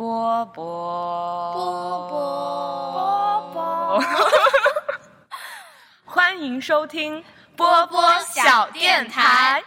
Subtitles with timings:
[0.00, 0.64] 波波
[1.52, 4.02] 波波波波，
[6.06, 7.22] 欢迎收听
[7.54, 9.62] 波波小电台。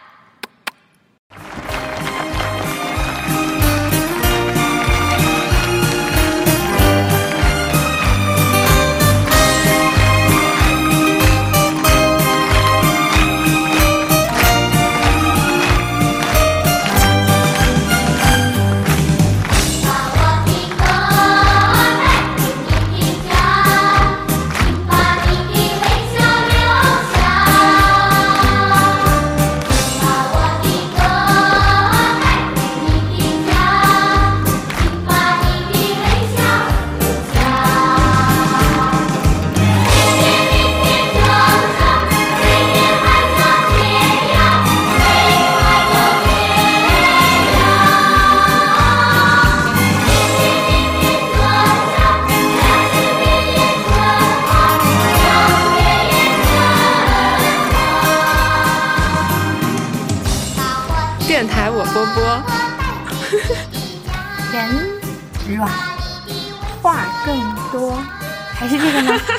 [68.94, 69.20] 个吗？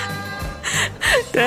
[1.31, 1.44] 对，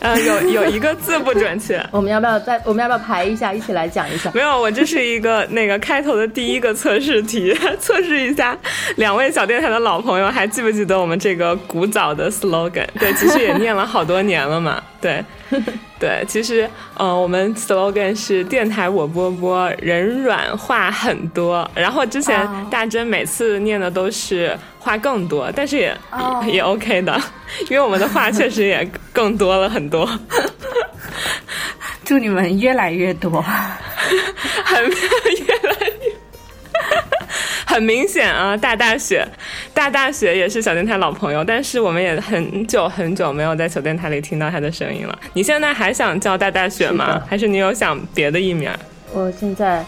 [0.00, 1.84] 呃，有有一个字不准确。
[1.90, 2.60] 我们要不要再？
[2.64, 4.30] 我们要不要排一下，一起来讲一下？
[4.32, 8.56] 没有，我这是一个那个开头的第一个测试题， 测试一下
[8.96, 12.86] 两位小电台的老朋友还记不记得我们这个古早的 slogan？
[12.98, 14.80] 对，其实也念了好多年了嘛。
[15.00, 15.24] 对，
[15.98, 21.68] 对，其实呃，我们 slogan 是电台我波波，人软话很多。
[21.74, 27.20] 然后之前哦大珍每次念的都是话更多，但是也、哦也 OK 的，
[27.70, 30.08] 因为我们的话确实也更多了很多。
[32.04, 33.42] 祝你们越来越多。
[34.64, 35.97] 很越来越。
[37.78, 39.24] 很明显啊，大大雪，
[39.72, 45.16] 大大雪也是小电台老朋友，但是我们也很久很久没有在小电台里听到他的声音了。
[45.34, 47.30] 你现在还想叫大大雪吗是？
[47.30, 48.68] 还是你有想别的艺名？
[49.12, 49.84] 我现在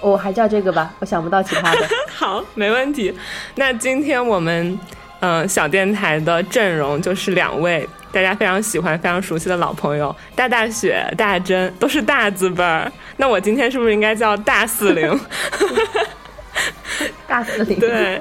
[0.00, 1.88] 我还叫这个吧，我想不到其他的。
[2.14, 3.12] 好，没问题。
[3.56, 4.78] 那今天我们
[5.18, 12.88] 嗯、呃小电台的阵容就是两位大家非常喜欢、非常熟悉的老朋友，大大雪、大真都是大字辈儿。
[13.16, 15.10] 那我今天是不是应该叫大四零？
[17.26, 18.20] 大四零，对，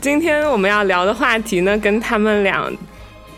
[0.00, 2.70] 今天我们要聊的话题呢，跟他们俩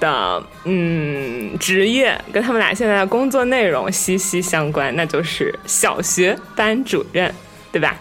[0.00, 7.32] 的嗯职业，跟他们俩现在的工作内容息息相关，那就是小学班主任，
[7.72, 7.96] 对吧？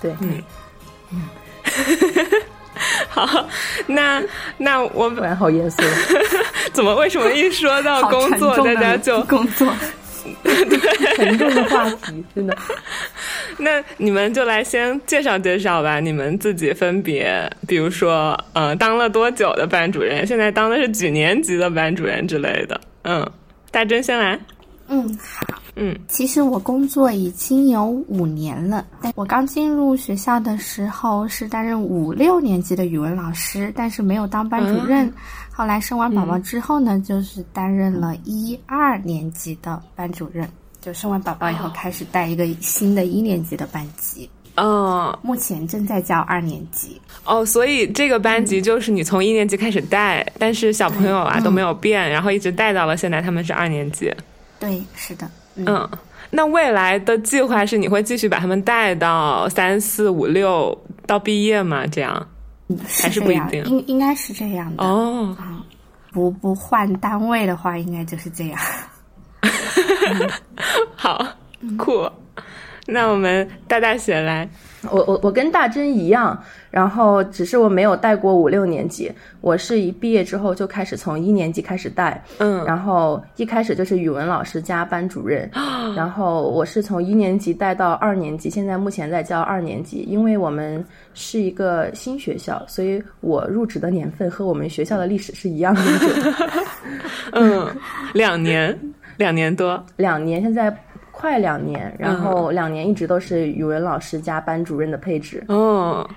[0.00, 0.42] 对，嗯。
[3.08, 3.46] 好，
[3.86, 4.22] 那
[4.56, 5.82] 那我本来好严肃，
[6.72, 9.70] 怎么为什么一说到工作，大家就工作，
[10.42, 11.16] 对。
[11.16, 12.56] 沉重的话题，真的。
[13.62, 22.80] 那你们就来先介绍介绍吧，你们自己分别，比如说，嗯、当了多久的班主任，现在当的是几年级的班主任之类的。
[23.02, 23.24] 嗯，
[23.70, 24.38] 大珍先来。
[24.88, 25.46] 嗯，好。
[25.76, 35.10] 嗯，其实我工作已经有五年了，但我刚进入学校的时候是担任五六年级的语文老师，但是没有当班主任。
[35.52, 40.46] 后来生完宝宝之后呢，就是担任了一二年级的班主任。
[40.80, 47.00] 就生完宝宝以后，开始带一个新的一年级的班级，嗯目前正在教二年级。
[47.24, 54.12] 哦，所以这个班级就是你从一年级开始带，但是小朋友啊、嗯都没有变，然后一直带到了现在他们是二年级。
[54.58, 55.90] 对，是的，嗯，嗯，
[56.30, 60.76] 那未来的计划是你会继续把他们带到三四五六
[61.06, 61.86] 到毕业吗？
[61.86, 62.26] 这样？
[62.86, 64.84] 还是不一定应应该是这样的。
[64.84, 65.36] 哦，
[66.12, 68.60] 不不换单位的话，应该就是这样。
[70.94, 71.26] 好
[71.78, 72.08] 酷。
[72.86, 74.48] 那我们大大雪来，
[74.90, 76.36] 我我我跟大珍一样，
[76.72, 85.48] 然后只是我没有带过五六年级，我是一毕业之后就开始从一年级开始带，嗯，然后一开始就是语文老师加班主任，
[85.94, 89.98] 然后我是从一年级带到二年级，现在目前在教二年级。
[90.08, 90.84] 因为我们
[91.14, 95.82] 是一个新学校，所以我入职的年份和我们学校的历史是一样的，
[97.34, 97.68] 嗯，
[98.14, 98.76] 两年，
[99.20, 100.74] 两年多，两年，现在
[101.10, 105.44] 快两年，然后两年一直都是语文老师加班主任的配置。
[105.48, 106.08] 哦，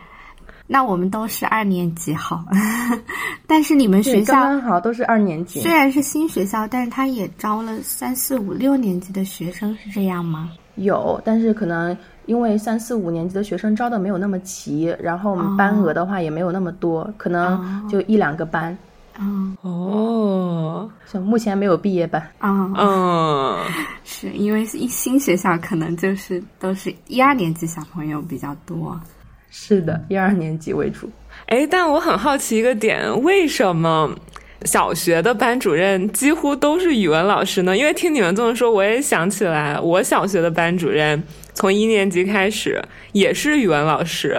[0.65, 2.45] 那我们都是二年级好，
[3.45, 5.69] 但是你们，学校刚刚好都是二年级虽。
[5.69, 10.51] 然是新学校，但是他也招了三四五六年级的学生，是这样吗？
[10.75, 11.95] 有，但是可能
[12.25, 18.75] 因为三四五年级的学生招的没有那么齐，然后我们班额的话也没有那么多，可能就一两个班。
[19.19, 22.21] 嗯哦，像目前没有毕业班。
[22.39, 23.59] 啊，嗯，
[24.03, 28.99] 是因为一新学校可能就是都是一二年级小朋友比较多。
[29.49, 31.09] 是的，一二年级为主。
[31.45, 34.09] 哎，但我很好奇一个点，为什么
[34.63, 37.77] 小学的班主任几乎都是语文老师呢？
[37.77, 41.21] 因为听你们这么说，我也想起来，我小学的班主任
[41.53, 44.35] 从一年级开始也是语文老师。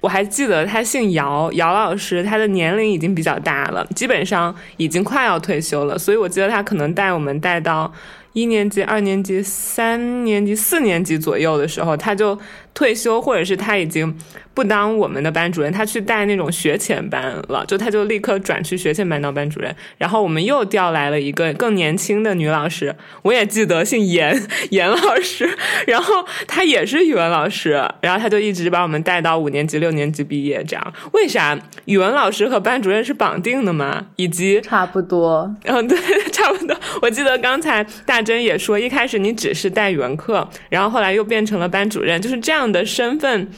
[0.00, 7.92] 我还记得他姓姚，姚老师，他的年龄已经比较大了，基本上已经快要退休了，所以我记得他可能带我们带到
[8.32, 12.38] 一年级、二年级、三年级、四年级左右的时候，他就
[12.74, 14.16] 退休，或者是他已经。
[14.52, 19.74] 不当我们的班主任，他去带那种学前班了，就他就立刻转去学前班当班主任。
[19.96, 24.38] 然后我们又调来了一个更年轻的女老师，我也记得姓严，
[24.70, 25.48] 严老师。
[25.86, 26.12] 然后
[26.48, 27.70] 她也是语文老师，
[28.02, 30.62] 然后她就一直把我们带到五年级、六年级毕业。
[30.64, 34.06] 这样，为啥语文老师和班主任是绑定的吗？
[34.16, 35.96] 以及差不多，嗯，对，
[36.40, 36.76] 差不多。
[37.02, 43.48] 我记得刚才大珍也说，一开始你只是代语文课，然后后来又变成了班主任，就是这样的身份。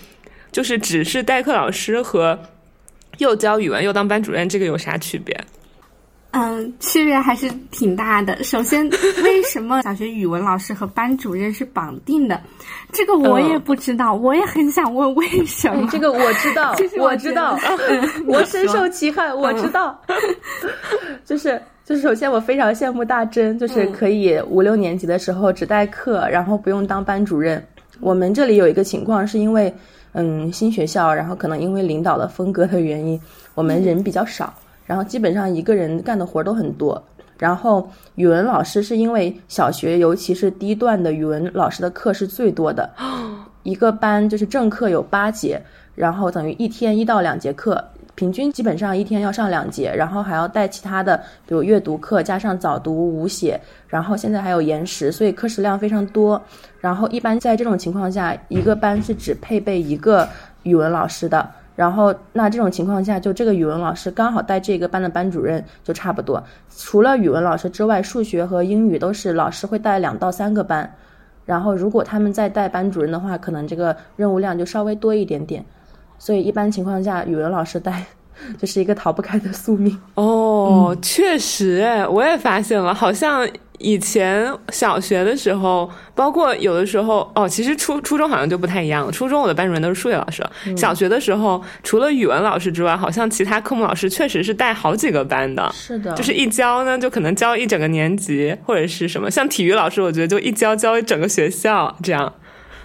[0.51, 2.39] 就是只是代课老师和
[3.17, 5.35] 又教语文又当班主任，这个有啥区别？
[6.33, 8.45] 嗯，区别还是挺大的。
[8.45, 8.87] 首先，
[9.25, 12.39] 为什么小学语文老师和班主任是绑定的？
[12.93, 15.89] 这个我也不知道，我也很想问为什么。
[15.91, 17.59] 这个我知道， 我知道，
[18.27, 19.33] 我 深受其害。
[19.33, 19.99] 我知道，
[21.25, 27.63] 就是就是，首先我非常羡慕大珍，就是可以五六年级的时候只代课，然后不用当班主任。
[28.01, 29.73] 我们这里有一个情况，是因为。
[30.15, 33.19] 嗯，新学校，然后可能因为领导的风格的原因，
[33.55, 34.53] 我们人比较少，
[34.85, 37.03] 然后基本上一个人干的活都很多。
[37.39, 42.91] 然后语文老师是因为小学，尤其是低段的语文老师的课是最多的，
[43.63, 45.59] 一个班就是正课有八节，
[45.95, 47.83] 然后等于一天一到两节课。
[48.15, 51.17] 平均基本上一天要上两节，然后还要带其他的，
[51.47, 56.41] 比如阅读课，加上早读、舞写，然后现在还有延时，所以课时量非常多。
[56.81, 60.29] 然后一般在这种情况下，一个班是只配备一个
[60.63, 61.49] 语文老师的。
[61.75, 66.43] 然后那这种情况下，就这个语文老师刚好带这个班的班主任就差不多。
[66.77, 70.95] 除了语文老师之外，数学和英语都是老师会带两到三个班。
[71.47, 75.65] 然后如果他们再带班主任的话，可能这个任务量就稍微多一点点。
[76.25, 78.01] 所以一般情况下，语文老师带
[78.57, 79.99] 就是一个逃不开的宿命。
[80.15, 83.45] 哦，确实，我也发现了，好像
[83.79, 89.11] 以前小学的时候，包括有的时候，哦，其实初初中好像就不太一样了。
[89.11, 90.45] 初中我的班主任都是数学老师，
[90.77, 95.69] 小学的时候，除了语文老师之外，好像其他科目老师确实是带好几个班的。
[95.75, 102.33] 是的，就是一教呢，就可能教一整个年级，或者是什么，像体育老师，我觉得就一教教一整个学校这样。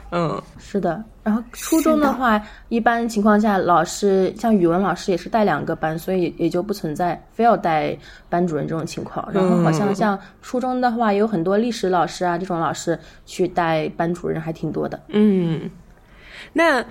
[0.10, 1.04] 嗯，是的。
[1.28, 7.94] 然后初中的话，一般情况下，老师像语文老师也是带两个班，所以也就不存在非要带
[8.30, 9.28] 班主任这种情况。
[9.34, 14.98] 然后好像像初中的话，也有很多历史老师啊这种老师去带班主任还挺多的。
[15.10, 15.70] 嗯，
[16.54, 16.82] 那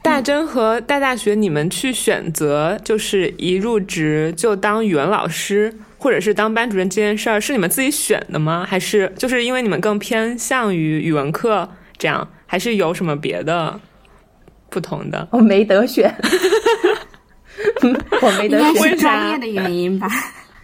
[0.00, 8.64] 大真和大大学，你们去选择就是一入职就当语文老师，或者是当班主任这件事儿，是你们自己选的吗？
[8.66, 12.26] 还是就是因为你们更偏向于语文课这样？
[12.54, 13.80] 还是有什么别的
[14.70, 15.26] 不同的？
[15.32, 16.08] 我没得选，
[18.22, 20.08] 我没得选，是专业的原因吧？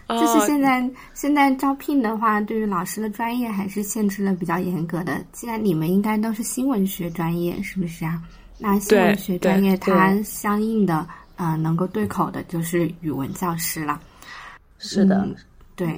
[0.07, 5.21] 就是现在现在招聘的话，对于老师的专业还是限制的比较严格的。
[5.33, 8.21] 既然你们应该都是新闻学专业，是不是啊？
[8.57, 11.05] 那新闻学专业它相应的
[11.35, 13.99] 呃能够对口的就是语文教师了。
[14.79, 15.27] 是的，
[15.75, 15.93] 对，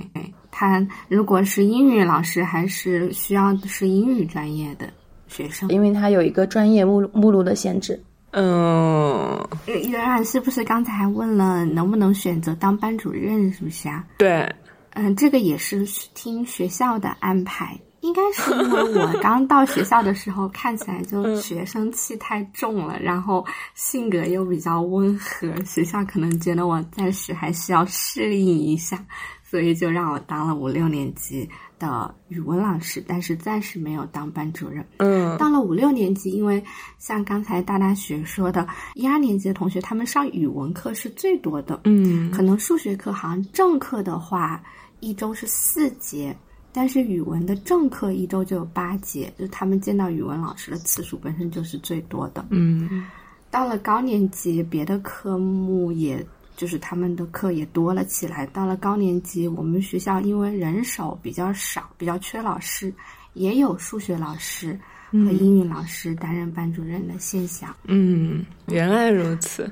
[0.50, 4.92] 他如果是英语老师，还是需要是英语专业的。
[5.34, 8.00] 学生，因为他有一个专业目目录的限制。
[8.32, 13.52] 嗯，圆圆是不是刚才还问了能不能选择当班主任？
[13.52, 14.04] 是不是啊？
[14.18, 14.50] 对，
[14.92, 17.80] 嗯，这个也是听学校的安排。
[18.02, 29.02] 应该是因为我 刚到学校的时候，看起来就学生气太重了，然后性格又比较温和，学校可能觉得我暂时还需要适应一下，
[29.54, 31.48] 所以就让我当了五六年级。
[31.80, 34.86] 的语文老师，但是暂时没有当班主任。
[35.00, 36.64] 嗯，到了五六年级，因为
[36.98, 41.82] 像刚才大大学说的，一二年级的同学他们上语文课是最多的。
[41.84, 44.64] 嗯，可能数学课好像正课的话
[45.02, 46.34] 一周是四节，
[46.72, 52.46] 但是语文的正课一周就有八节，就他们见到语文老师的次数本身就是最多的。
[52.50, 53.06] 嗯，
[53.52, 56.26] 到了高年级，别的科目也。
[56.56, 58.46] 就是他们的课也多了起来。
[58.48, 62.94] 到了高年级，我们学校因为人手比较少，比较缺老师，
[63.34, 64.80] 也有数学老师
[65.12, 67.76] 和英语老师担任班主任的现象。
[67.86, 69.72] 嗯，原来如此。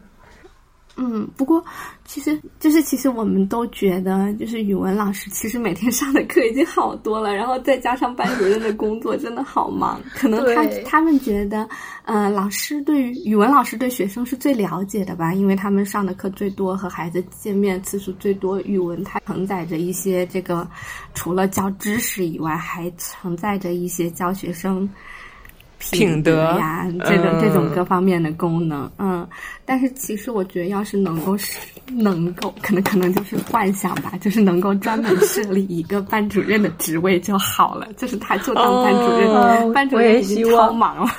[0.97, 1.63] 嗯，不过
[2.05, 11.67] 其实就是其实我们都觉得，就是语文老师其实每天 上的课已经好多了，然后再加上班主任的工作真的好忙，可能他他们觉得，
[12.03, 20.67] 呃，老师对于语文老师对学生是最了解的吧，因为他们上的课最多，和孩子见面次数最多，语文它承载着一些这个
[21.13, 24.89] 除了教知识以外，还承载着一些教学生。
[25.91, 27.41] 品德呀，这种、嗯。
[27.41, 29.27] 这种各方面的功能，嗯，
[29.65, 31.57] 但是其实我觉得，要是能够是
[31.87, 41.11] 能够，可能可能就是幻想吧，就是能够专门设立一个班主任的职位就好了，就是他就当班主任，哦班主任已经超忙了，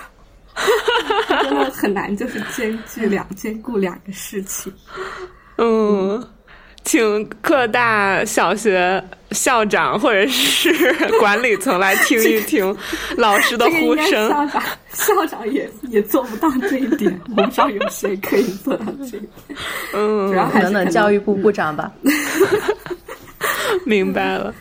[1.43, 4.73] 真的很难，就是兼具两兼顾两个事情。
[5.59, 6.23] 嗯，
[6.85, 12.77] 请各大小学校长或者是 管理层来听一听
[13.17, 14.29] 老师的呼声。
[14.29, 14.63] 校长
[14.93, 19.29] 校长也也做不到这一点，我不知道有谁可以做到这一点。
[19.95, 21.91] 嗯主，要还是等等教育部部长吧。
[23.87, 24.55] 明白了。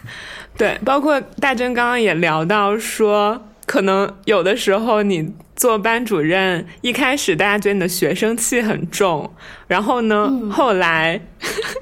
[0.58, 9.32] 对，包括大珍刚刚也聊到说，可能有的时候你做班主任，一开始大家觉得你的学生气很重，
[9.72, 11.18] 然后呢，后来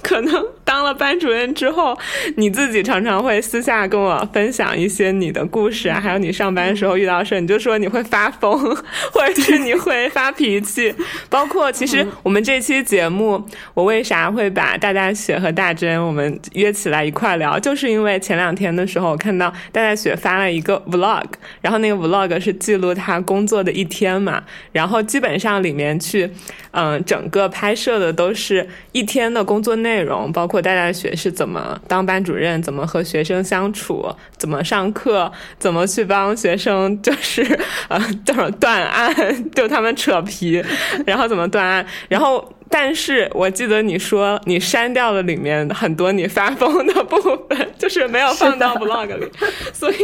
[0.03, 1.98] 可能当了班主任之后，
[2.38, 8.60] 你自己常常会私下跟我分享一些你的故事啊，还有你上班的时候遇到事儿，你就说你会发疯，
[9.12, 10.93] 或者是你会发脾气。
[11.31, 13.43] 包括其实我们这期节目，
[13.74, 21.25] 我为啥会把大大雪和大珍我们约起来一块聊，就是因为前两天的时候，我看到大大雪发了一个 vlog，
[21.62, 26.29] 然后那个 vlog 是记录他工作的一天嘛，然后基本上里面去，
[26.69, 34.05] 嗯、整个拍摄的都是一天的工作内容，包括大家学是怎么当班主任，怎么和学生相处，
[34.38, 37.41] 怎么上课，怎么去帮学生就是
[37.88, 40.62] 呃叫什么断案，就他们扯皮，
[41.05, 42.53] 然后怎么断案，然后。
[42.71, 47.19] 但是我记得你说你删掉了里面很多你发疯的部
[47.50, 49.27] 分，就是没有放到 vlog 里，
[49.74, 49.95] 所以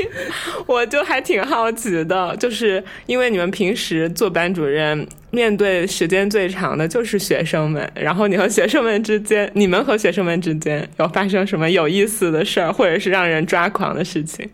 [0.65, 14.49] 我就还挺好奇的，就是因为你们平时做班主任，面对时间最长的就是学生们，然后你和学生们之间，你们和学生们之间有发生什么有意思的事儿，或者是让人抓狂的事情？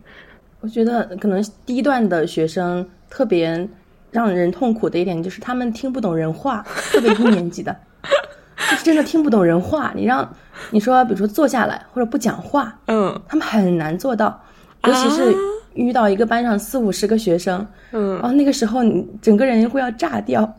[0.60, 3.68] 我觉得可能低段的学生特别
[4.10, 7.76] 让人痛苦的一点就是他们听不懂人话，特别一年级的，
[8.72, 9.94] 就是真的听不懂人话。
[9.96, 10.28] 你让
[10.72, 14.44] 你说，比如说坐下来或者不讲话，嗯他们很难做到，
[14.86, 15.34] 尤其是
[15.76, 20.58] 遇到一个班上四五十个学生，嗯然后那个时候你整个人会要炸掉。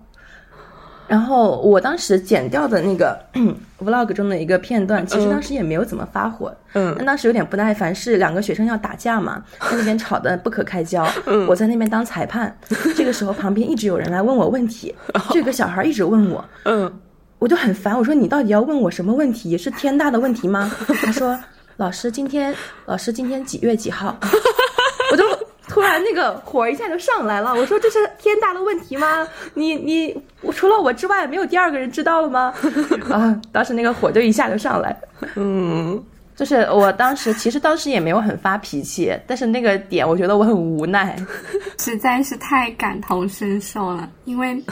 [1.09, 3.19] 然后我当时剪掉的那个
[3.81, 11.07] vlog 中的一个片段，其实当时也没有怎么发火，嗯但当时有点不耐烦，是两个学生要打架嘛， 在那边吵得不可开交，
[11.49, 12.57] 我在那边当裁判，
[12.97, 14.95] 这个时候旁边一直有人来问我问题，
[15.31, 16.93] 这个小孩一直问我，嗯
[17.39, 19.59] 我就很烦，我说你到底要问我什么问题？
[19.59, 20.71] 是天大的问题吗？
[21.03, 21.37] 他说
[21.79, 22.55] 老师今天
[22.87, 24.17] 老师今天几月几号？
[25.11, 25.25] 我就
[25.73, 29.26] 突然那个火一下就上来了，我说这是天大的问题吗？
[29.55, 32.52] 你你我除了我之外没有第二个人知道了吗？
[33.11, 34.95] 啊，当时那个火就一下就上来。
[35.37, 36.02] 嗯
[36.35, 41.17] 就是我当时其实当时也没有很发脾气，但是那个点我觉得我很无奈。
[41.79, 44.62] 实在是太感同身受了，因为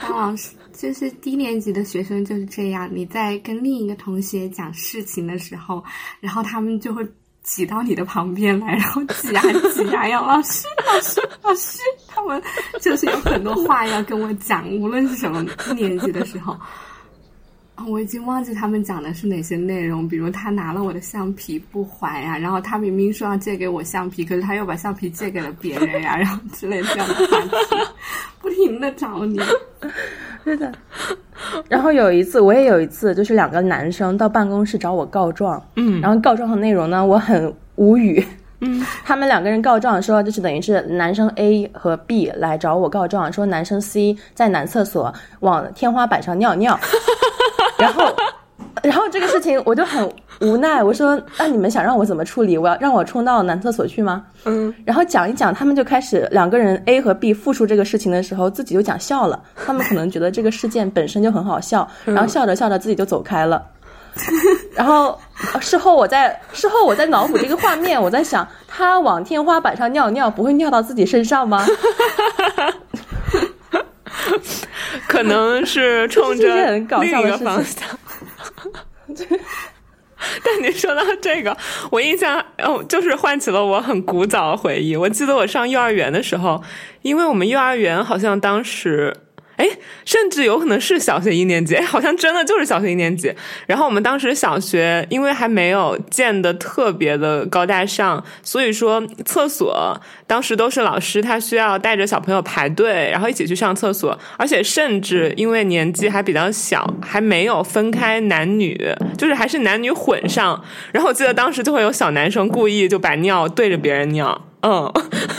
[0.00, 5.84] 当老师就是低年级的学生就是这样，你在跟另一个同学讲事情的时候，
[6.20, 7.06] 然后他们就会
[7.42, 9.42] 挤到你的旁边来，然后挤啊
[9.74, 12.40] 挤啊， 要老师老师老师，他们
[12.80, 15.44] 就是有很多话要跟我讲，无论是什么
[15.74, 16.56] 年级的时候。
[17.88, 27.50] 我已经忘记他们讲的是哪些内容，比如他拿了我的橡皮不还呀、然后他明明说要借给我橡皮，可是他又把橡皮借给了别人呀、然后之类这样的话题，
[28.40, 29.40] 不停的找你。
[30.44, 30.72] 是的。
[31.68, 38.24] 然后有一次，我也有一次，就是两个男生到办公室找我告状，嗯然后告状的内容呢，我很无语。
[38.60, 46.78] 嗯， 他们两个人告状说，就是等于是男生 A 和 B 来找我告状，说男生 C 在男厕所往天花板上尿尿，
[47.76, 48.14] 然后，
[48.82, 50.06] 然后这个事情我就很
[50.40, 52.58] 无奈，我说那你们想让我怎么处理？
[52.58, 54.24] 我要让我冲到男厕所去吗？
[54.44, 59.40] 嗯然后讲一讲，他们就开始两个人 A 和 B 复述这个事情的时候，自己就讲笑了。
[59.64, 63.62] 他们可能觉得这个事件本身就很好笑， 然后笑着笑着自己就走开了。
[64.74, 65.18] 然后
[65.54, 71.64] 呃事后我在事后我在脑补这个画面，我在想，他往天花板上尿尿，不会尿到自己身上吗？
[75.08, 77.82] 可能是冲着另一个方向。
[80.44, 81.56] 但你说到这个，
[81.90, 84.94] 我印象哦，就是唤起了我很古早的回忆。
[84.94, 86.62] 我记得我上幼儿园的时候，
[87.02, 89.16] 因为我们幼儿园好像当时
[89.56, 89.68] 哎，
[90.04, 93.32] 甚至有可能是小学一年级，哎，好像真的就是小学一年级。
[93.66, 108.76] 然后我们当时小学因为还没有建的特别的高大上，所以说厕所当时都是老师他需要带着小朋友排队，然后一起去上厕所，而且甚至因为年纪还比较小，还没有分开男女，
[109.16, 110.60] 就是还是男女混上。
[110.92, 114.51] 然后我记得当时就会有小男生故意就把尿对着别人尿。
[114.62, 114.92] 嗯，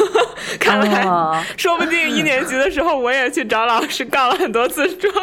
[0.59, 5.13] 看来说不定一年级的时候我也去找老师告了很多次状。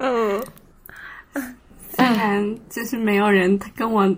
[0.00, 0.42] 嗯，
[1.94, 4.08] 虽然就是没有人跟我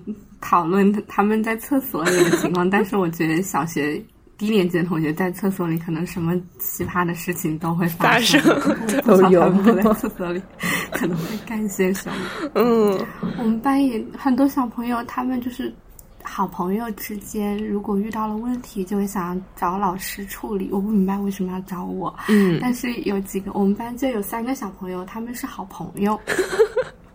[0.40, 4.00] 讨论他们在厕所里的情况，但是我觉得小学
[4.38, 8.40] 低年级的同学在厕所里可能什么奇葩的事情都会发生，
[9.04, 10.40] 都有在厕所里
[10.92, 12.16] 可能会干些什么。
[12.54, 13.06] 嗯，
[13.38, 15.74] 我们班也很多小朋友，他们就是。
[16.22, 20.68] 好朋友之间，如果遇到了问题，就会想要找老师处理。
[20.72, 22.14] 我不明白为什么要找我。
[22.28, 26.18] 嗯，但是有几个，我们班就有三个小朋友，他们是好朋友，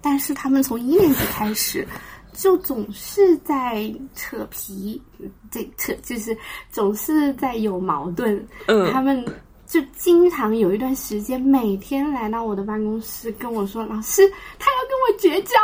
[0.01, 1.88] 但是他们从一年级开始，
[2.33, 5.01] 就总是在扯皮，
[5.50, 6.38] 这扯就是
[6.71, 8.47] 总是在有矛盾。
[8.67, 9.25] 嗯，他们。
[9.67, 14.21] 就经常有一段时间，每天来到我的办公室跟我说：“老师，
[14.59, 15.55] 他要跟我绝交，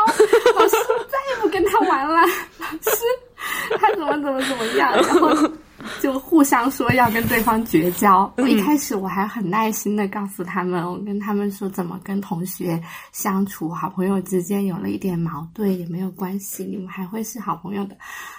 [0.60, 0.76] 老师
[1.08, 2.20] 再也不跟他玩了，
[2.58, 3.04] 老师
[3.80, 5.52] 他怎么怎么怎么样。”然后
[6.00, 8.32] 就互相说要跟对方绝交。
[8.48, 12.82] 一开始我还很耐心的告诉他们，我跟他们说怎么跟同学
[13.12, 17.96] 相处，好朋友之间有了一点矛盾也没有关系，你们还会是好朋友的。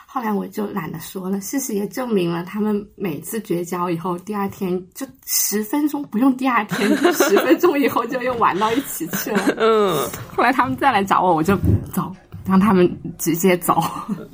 [0.06, 9.42] 后来我就懒得说了，事实也证明了，他们每次绝交以后，第二天就十分钟不用，第二天十分钟以后就又玩到一起去了。
[9.56, 10.06] 嗯，
[10.36, 11.56] 后来他们再来找我，我就
[11.94, 12.14] 走，
[12.46, 13.82] 让他们直接走，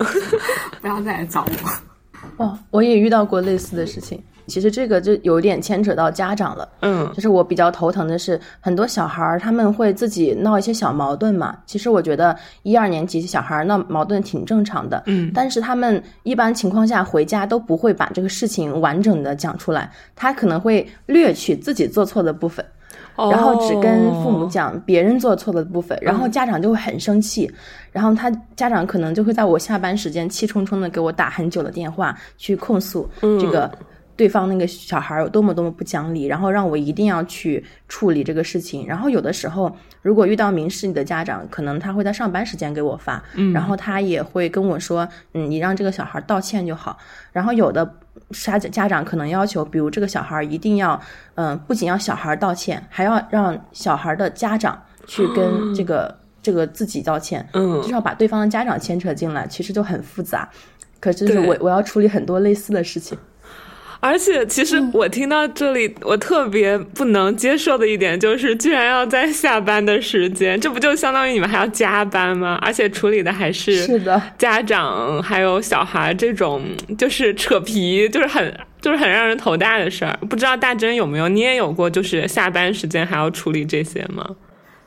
[0.81, 2.45] 不要再来找我。
[2.45, 4.23] 哦，我也遇到过类似的事情。
[4.47, 11.55] 其实这个就有点牵扯到家长了，嗯，就是我比较头疼的是，很多小孩儿他们会自己闹一些小矛盾嘛。
[11.67, 22.65] 其实我觉得一二年级小孩儿闹矛盾挺正常的，嗯，但是他们一般情况下回家都不会把这个事情完整的讲出来，他可能会略去自己做错的部分，
[23.31, 27.51] 然后只跟父母讲别人做错的部分，然后家长就会很生气，
[27.91, 33.71] 然后他家长可能就会在我下班时间气冲冲的给我打很久的电话去控诉这个。
[34.19, 38.85] 对方那个小孩有多么多么不讲理，然后让我一定要去处理这个事情。
[38.85, 43.23] 然后有的时候，如果遇到明事理的家长，可能他会在上班时间给我发，
[43.55, 46.99] 然后他也会跟我说：“嗯，你让这个小孩道歉就好。”
[47.31, 47.89] 然后有的
[48.33, 51.01] 家家长可能要求，比如这个小孩一定要，
[51.37, 60.49] 嗯，不仅要小孩道歉，还要让小孩的家长去跟这个这个自己道歉，嗯，就是要把对方的家长牵扯进来，其实就很复杂。
[61.01, 63.17] 可是我我要处理很多类似的事情。
[64.01, 72.59] 而且，其实我听到这里，我特别不能接受的一点就是，居然要在下班的时间，这不就相当于你们还要加班吗？
[72.63, 76.63] 而且处理的还是是的家长还有小孩这种，
[76.97, 80.17] 就是扯皮，就是很就是很让人头大的事儿。
[80.31, 84.25] 不知道大真有没有，你也有过，就是下班时间还要处理这些吗？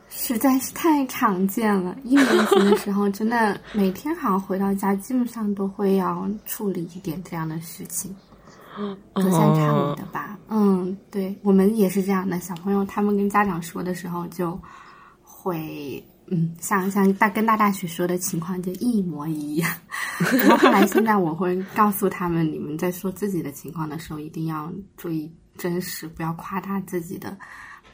[0.10, 1.95] 实在是太常见了。
[2.04, 8.13] 一年级的时候，真的每天好像回到家，基本上都会要处理一点这样的事情。
[9.14, 12.40] 隔三差五的吧，嗯，对我们也是这样的。
[12.40, 14.58] 小朋友他们跟家长说的时候，就
[15.22, 19.70] 会嗯，像像大跟大大学说的情况就一模一样。
[20.20, 27.38] 然后后来现在我会告诉他们，你们在说自己的情况的时候，一定要注意真实，不要夸大自己的，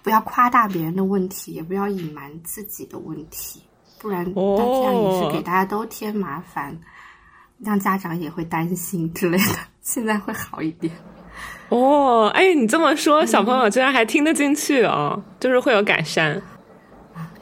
[0.04, 3.64] 不要夸大别人的问题，也不要隐瞒自己的问题，
[4.00, 6.78] 不然那这样也是给大家都添麻烦。
[7.60, 9.56] 让家长也会担心之类的，
[9.88, 10.92] 现在会好一点。
[11.70, 16.42] 哦，哎，你这么说，小朋友居然还听得进去哦，就是会有改善。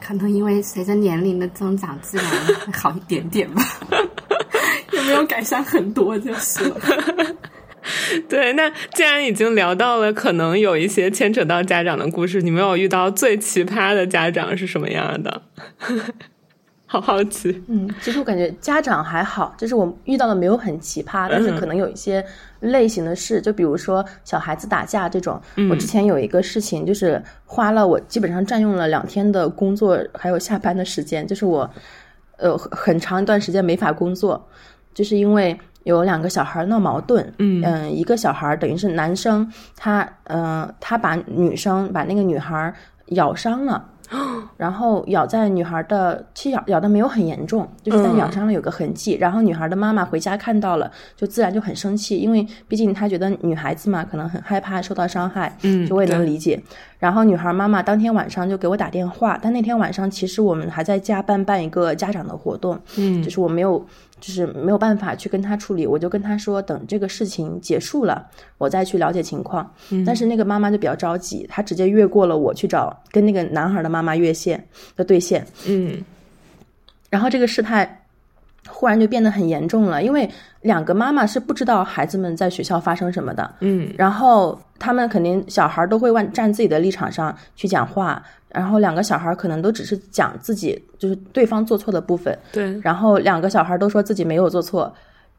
[0.00, 2.26] 可能因为随着年龄的增长，自然
[2.60, 3.60] 会好一点点吧。
[4.94, 6.80] 有没有改善很多就是了。
[8.28, 15.42] 对，那既然已经聊到了，可能有一些牵扯到家长的故事，你没有遇到最奇葩的家长是什么样的？
[16.88, 22.24] 好好奇，嗯，其实我感觉家长还好，就是我遇到的没有很奇葩，但是可能有一些
[22.60, 25.40] 类型的事，就比如说小孩子打架这种。
[25.68, 31.68] 我之前有一个事情，就是花了我基本上占用了两天的工作，还有下班的时间，就是我
[32.36, 34.48] 呃很长一段时间没法工作，
[34.94, 42.72] 就是因为有两个小孩闹矛盾，嗯嗯，一个小孩等于是男生，他嗯他把女生把那个女孩
[43.06, 43.90] 咬伤了。
[44.56, 49.14] 然后咬在女孩的，其实咬咬的没有很严重，就是但咬伤了有个痕迹。
[49.20, 56.60] 然后女孩的妈妈回家看到了，就自然就很生气，因为毕竟她觉得女孩子嘛，可能很害怕受到伤害，嗯就我也能理解。
[56.98, 63.84] 然后女孩妈妈当天晚上就给我打电话，但那天晚上其实我们还在加班办一个家长的活动，嗯就是我没有，
[64.18, 68.26] 就是没有办法去跟他处理，我就跟他说，等这个事情结束了，
[68.58, 69.70] 我再去了解情况。
[70.06, 76.02] 但是那个妈妈就比较着急，她直接越过了我去找跟那个男孩的妈妈越线的对线，嗯。
[77.10, 78.04] 然后这个事态
[78.68, 80.28] 忽然就变得很严重了，因为
[80.62, 83.92] 两个妈妈是不知道孩子们在学校发生什么的，嗯。
[83.96, 88.22] 然后他们肯定小孩都会站站自己的立场上去讲话，
[88.56, 94.90] 然后两个小孩可能都只是讲自己就是对方做错的部分，对，然后两个小孩都说自己没有做错，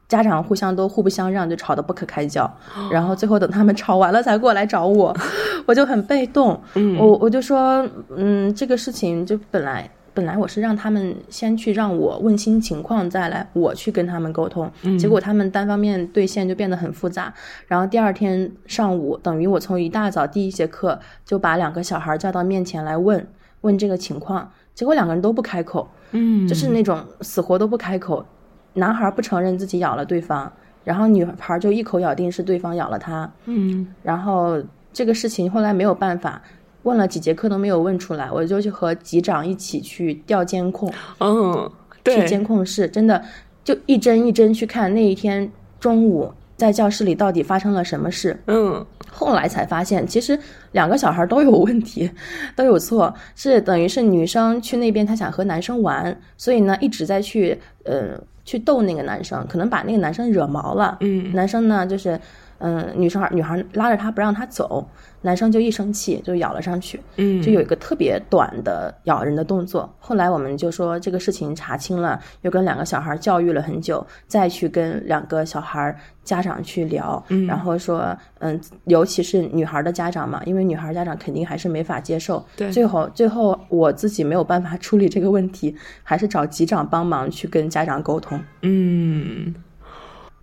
[0.06, 2.48] 家长互相都互不相让，就吵得不可开交。
[2.92, 5.12] 然后最后等他们吵完了才过来找我，
[5.66, 6.58] 我就很被动。
[6.74, 7.84] 嗯我我就说，
[8.16, 9.90] 嗯，这个事情就本来。
[10.18, 14.68] 本来我是让他们先去让我问清情况，再来我去跟他们沟通。
[14.98, 17.32] 结果他们单方面兑现就变得很复杂。
[17.68, 23.24] 然后第二天上午，等于我从一大早第一节课就把两个小孩叫到面前来问
[23.60, 25.88] 问这个情况，结果两个人都不开口。
[26.10, 28.26] 嗯就是那种死活都不开口。
[28.72, 30.52] 男孩不承认自己咬了对方，
[30.82, 33.30] 然后女孩就一口咬定是对方咬了他。
[33.44, 34.60] 嗯然后
[34.92, 36.42] 这个事情后来没有办法，
[36.88, 43.22] 问了几节课都没有问出来，我就去和级长一起去调监控，嗯，去对，监控室，真的
[43.62, 48.36] 就一帧一帧去看那一天中午在教室里到底发生了什么事。
[48.46, 50.38] 嗯后来才发现，其实
[50.72, 52.08] 两个小孩都有问题，
[52.54, 60.98] 都有错，是等于是女生去那边，她想和男生玩，所以呢一直在去呃去逗那个男生，可能把那个男生惹毛了。
[61.00, 62.20] 嗯男生呢就是
[62.58, 64.86] 嗯、女生女孩拉着他不让他走，
[65.22, 67.00] 男生就一生气就咬了上去。
[67.16, 69.92] 嗯，就有一个特别短的咬人的动作。
[69.98, 82.44] 后来我们就说这个事情查清了，又跟两个小孩教育了很久，再去跟两个小孩家长去聊，嗯然后说，嗯，尤其是女孩的家长嘛，因为女孩家长肯定还是没法接受。
[82.56, 88.40] 对最后最后我自己没有办法处理这个问题，还是找级长帮忙去跟家长沟通。
[88.62, 89.54] 嗯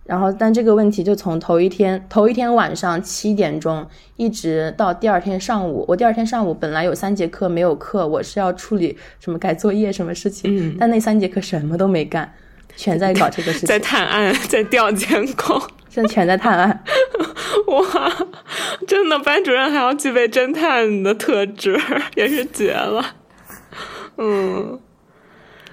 [0.06, 5.84] 然后，但这个问题就从头一天，头一天晚上七点钟，一直到第二天上午。
[5.88, 12.32] 我第二天上午本来有三节课没有课，我是要处理什么改作业什么事情，嗯但那三节课什么都没干，
[12.76, 15.60] 全在搞这个事情在，探案，在调监控。
[15.88, 16.84] 现在全在探案。
[17.68, 18.12] 哇，
[18.86, 21.80] 真的，班主任还要具备侦探的特质，
[22.14, 23.14] 也是绝了。
[24.18, 24.78] 嗯，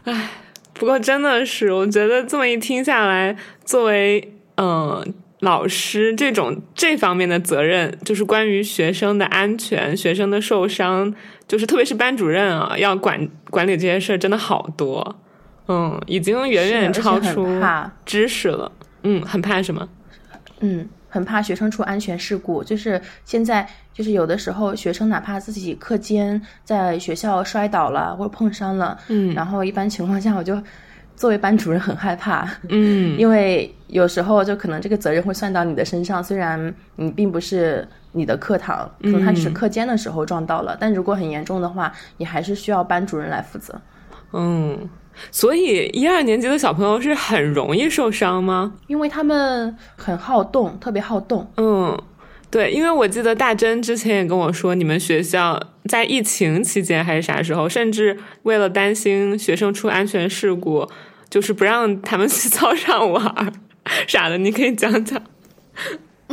[0.05, 0.29] 唉，
[0.73, 5.07] 不过真的是，我觉得这么一听下来，作为嗯、呃
[5.39, 11.13] 老师，这种这方面的责任，就是关于学生的安全、学生的受伤，
[11.49, 15.17] 就是特别是班主任啊，要管管理这些事儿，真的好多。
[15.67, 17.45] 嗯，已经远远超出
[18.05, 18.71] 知识了。
[19.03, 19.85] 嗯，很怕什么？
[20.61, 22.63] 嗯，很怕学生出安全事故。
[22.63, 30.57] 就是现在，就是有的时候学生哪怕自己课间在学校摔倒了或者碰伤了，嗯然后一般情况下我就
[31.15, 43.73] 作为班主任很害怕，嗯， 因为有时候就可能这个责任会算到你的身上，虽然你并不是你的课堂，可能他只是课间的时候撞到了，但如果很严重的话，你还是需要班主任来负责。
[44.33, 44.89] 嗯，
[45.29, 48.73] 所以一二年级的小朋友是很容易受伤吗？
[48.87, 51.47] 因为他们很好动，特别好动。
[51.57, 51.95] 嗯，
[52.53, 60.87] 对，因为我记得大珍之前也跟我说，你们学校在疫情期间还是啥时候，甚至为了担心学生出安全事故，
[61.31, 63.51] 就是不让他们去 操场玩儿
[64.05, 64.37] 啥的。
[64.37, 65.19] 你可以讲讲。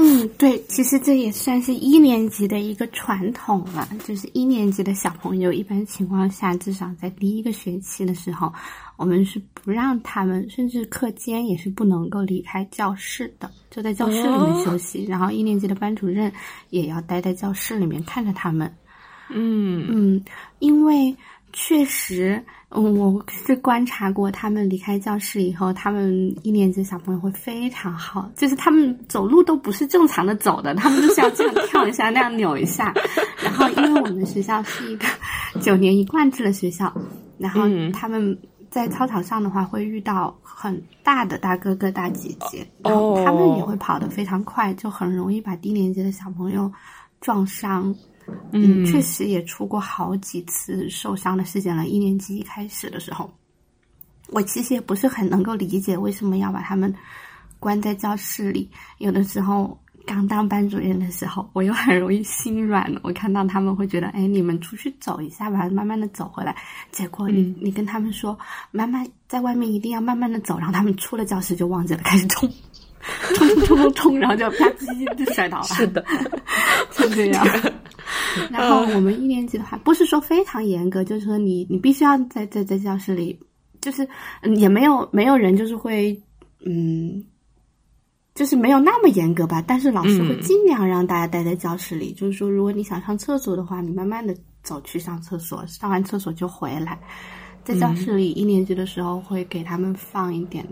[0.02, 8.50] 嗯，对，其实这也算是一年级的一个传统了，就是一年级的小朋友，一般情况下，至少在第一个学期的时候，
[8.96, 15.04] 我们是不让他们，甚至课间也是不能够离开教室的，就在教室里面休息。
[15.04, 16.32] 然后一年级的班主任
[16.70, 18.74] 也要待在教室里面看着他们。
[19.28, 20.24] 嗯嗯，
[20.60, 21.14] 因为
[21.52, 32.94] 确实，嗯，我是观察过，他们离开教室以后，他们一年级小朋友会非常好，就是他们走路都不是正常的走的，他们就是要这样跳一下， 那样扭一下。
[33.42, 35.06] 然后，因为我们学校是一个
[35.60, 36.92] 九年一贯制的学校，
[37.38, 38.38] 然后嗯他们
[38.70, 46.72] 在操场上的话会遇到很大的大哥哥大姐姐，然后他们也会跑得非常快，就很容易把低年级的小朋友
[47.20, 47.92] 撞伤。
[48.52, 51.86] 嗯，确实也出过好几次受伤的事件了。
[51.86, 53.30] 一年级一开始的时候，
[54.28, 56.94] 我其实也不是很能够理解为什么要把他们
[57.58, 58.68] 关在教室里。
[58.98, 63.00] 有的时候刚当班主任的时候，我又很容易心软了。
[63.04, 66.56] 我看到他们会觉得，哎，你们出去走一下吧，慢慢的走回来。
[66.90, 68.36] 结果你你跟他们说，
[68.72, 72.50] 慢慢在外面一定要慢慢的走，然后他们出了教室就忘记了，开始冲，
[73.34, 75.64] 冲冲冲然后就啪叽就摔倒了。
[75.64, 76.04] 是的，
[76.92, 77.46] 就这样。
[78.50, 83.38] 然后我们一年级的话，不是说非常严格，就是说你你必须要在在在教室里，
[83.80, 84.06] 就是
[84.56, 86.20] 也没有没有人就是会
[86.64, 87.24] 嗯。
[88.32, 92.12] 就是没有那么严格吧，但是老师会尽量让大家待在教室里。
[92.12, 96.98] 就是说，如果你想上厕所的话，你慢慢的走去上厕所，上完厕所就回来。
[97.64, 100.64] 在教室里，一年级的时候会给他们放一点，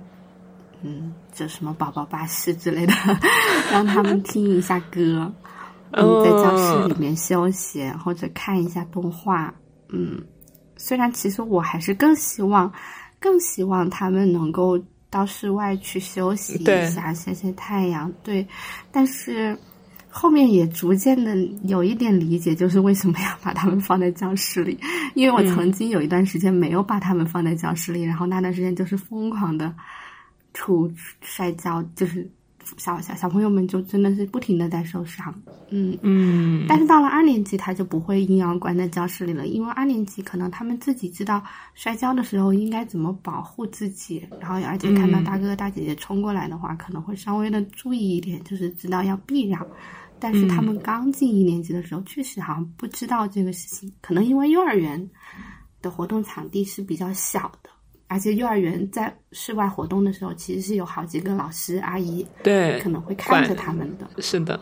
[0.83, 2.93] 嗯，就什么宝宝巴士之类的，
[3.73, 5.33] 让他们听一下歌。
[5.93, 9.55] 嗯，在教室里面休息或者看一下动画。
[9.89, 10.23] 嗯，
[10.77, 12.71] 虽然其实我还是更希望，
[13.19, 14.79] 更希望他们能够。
[15.11, 18.13] 到室外去休息一下，晒晒太阳。
[18.23, 18.47] 对，
[18.93, 19.59] 但是
[20.11, 24.79] 后面也逐渐的有一点理解，就是为什么要把他们放在教室里。
[25.15, 29.75] 因为我曾经有一段时间没有把他们放在教室里，然后那段时间就是疯狂的
[30.59, 30.91] 出
[31.21, 32.29] 摔跤，就是。
[32.77, 35.35] 小小小朋友们就真的是不停的在受伤，
[35.71, 41.43] 嗯嗯，但是到了二年级，他就不会阴阳关在教室里了，因为二年级可能他们自己知道
[41.73, 49.67] 摔跤的时候应该怎么保护自己，然后而且看到大哥哥大姐姐冲过来的话，可能会稍微的注意一点，就是知道要避让。
[50.19, 55.09] 但是他们刚进一年级的时候，确实好像不知道这个事情，可能因为幼儿园
[55.81, 57.71] 的活动场地是比较小的。
[58.09, 64.07] 而且幼儿园在室外活动的时候，其实是有好几个老师阿姨，对，可能会看着他们的。
[64.21, 64.59] 是的，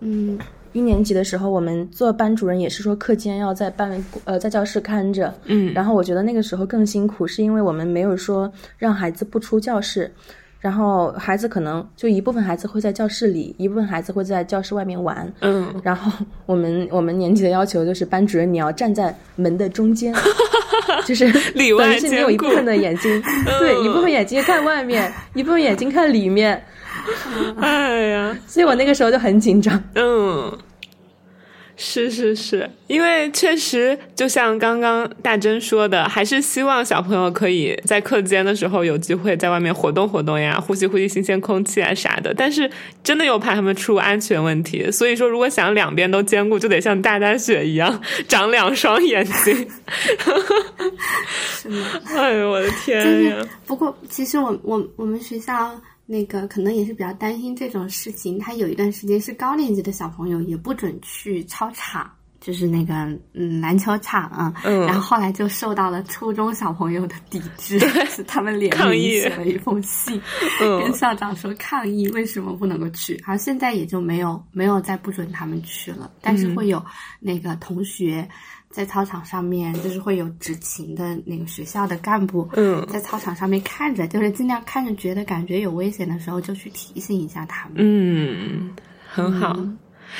[0.00, 0.38] 嗯，
[0.72, 10.12] 一年级的时候，我们做班主任也是说课间要在班呃在教室看着，嗯，然后我觉得那个时候更辛苦，是因为我们没有说让孩子不出教室。
[10.60, 15.28] 然后孩子可能就一部分孩子会在教室里，一部分孩子会在教室外面玩。
[15.40, 20.14] 嗯，然后我们我们年级的要求就是班主任你要站在门的中间，
[21.06, 23.22] 就是里外是你有一部分的眼睛，
[23.58, 26.64] 对，一部分眼睛看外面，一部分眼睛看里面。
[27.60, 29.82] 哎呀，所以我那个时候就很紧张。
[29.94, 30.56] 嗯。
[31.84, 42.32] 是是是，因为确实就像刚刚大珍说的，还是希望小朋友可以在课间的时候有机会在外面活动活动呀，呼吸呼吸新鲜空气啊啥的。
[42.32, 42.70] 但是
[43.02, 49.68] 真的又怕他们出安全问题，所以说如果想两边都兼顾，就得像大大雪一样长两双眼睛。
[51.50, 51.86] 是吗？
[52.14, 53.36] 哎呦我的天呀！
[53.66, 55.74] 不过其实我我我们学校。
[56.04, 62.10] 那个可能也是比较担心这种事情，他有一段时间是高年级的小朋友也不准去操场，
[62.40, 62.94] 就是那个
[63.34, 67.78] 嗯篮球场，嗯，然后后来就受到了初中小朋友的抵制，
[68.10, 70.20] 是他们联名写了一封信，
[70.58, 76.84] 跟校长说抗议为什么不能够去，好，现在也就没有没有再不准他们去了，但是会有
[77.20, 78.28] 那个同学。
[78.72, 87.74] 在操场上面，就是会有执勤的那个学校的干部，嗯，在操场上面看着，就是尽量看着，觉得感觉有危险的时候，就去提醒一下他们。
[87.76, 88.70] 嗯，
[89.06, 89.54] 很好。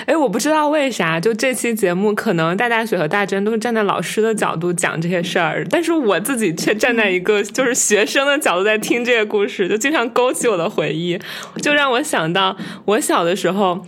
[0.06, 11.18] 哎，我不知道为啥，就这期节目，可能大大雪和大真都是站在老师的角度讲这些事儿，但是我自己却站在一个就是学生的角度在听这个故事，就经常勾起我的回忆，
[11.62, 13.86] 就让我想到我小的时候。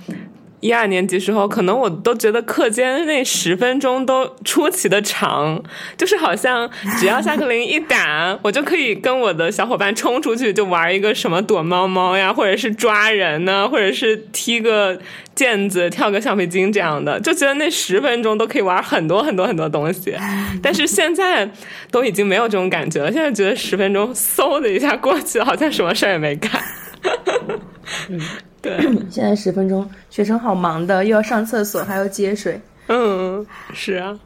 [0.64, 5.62] 一二年级时候，可能我都觉得课间那十分钟都出奇的长，
[5.94, 14.98] 就是好像只要下课铃一打，我就可以跟我的小伙伴冲出去，就玩一个什么躲猫猫呀，或者是抓人呢，或者是踢个
[15.36, 20.16] 毽子、跳个橡皮筋这样的，就觉得那十分钟都可以玩很多很多很多东西。
[20.62, 21.46] 但是现在
[21.90, 26.50] 都已经没有这种感觉了，现在觉得十分钟嗖的一下过去，好像什么事儿也没干。
[28.64, 28.96] 嗯。
[28.96, 32.60] 对， 现在十分钟，学生好忙的，又要上厕所，还要接水。
[32.88, 34.18] 嗯，是啊。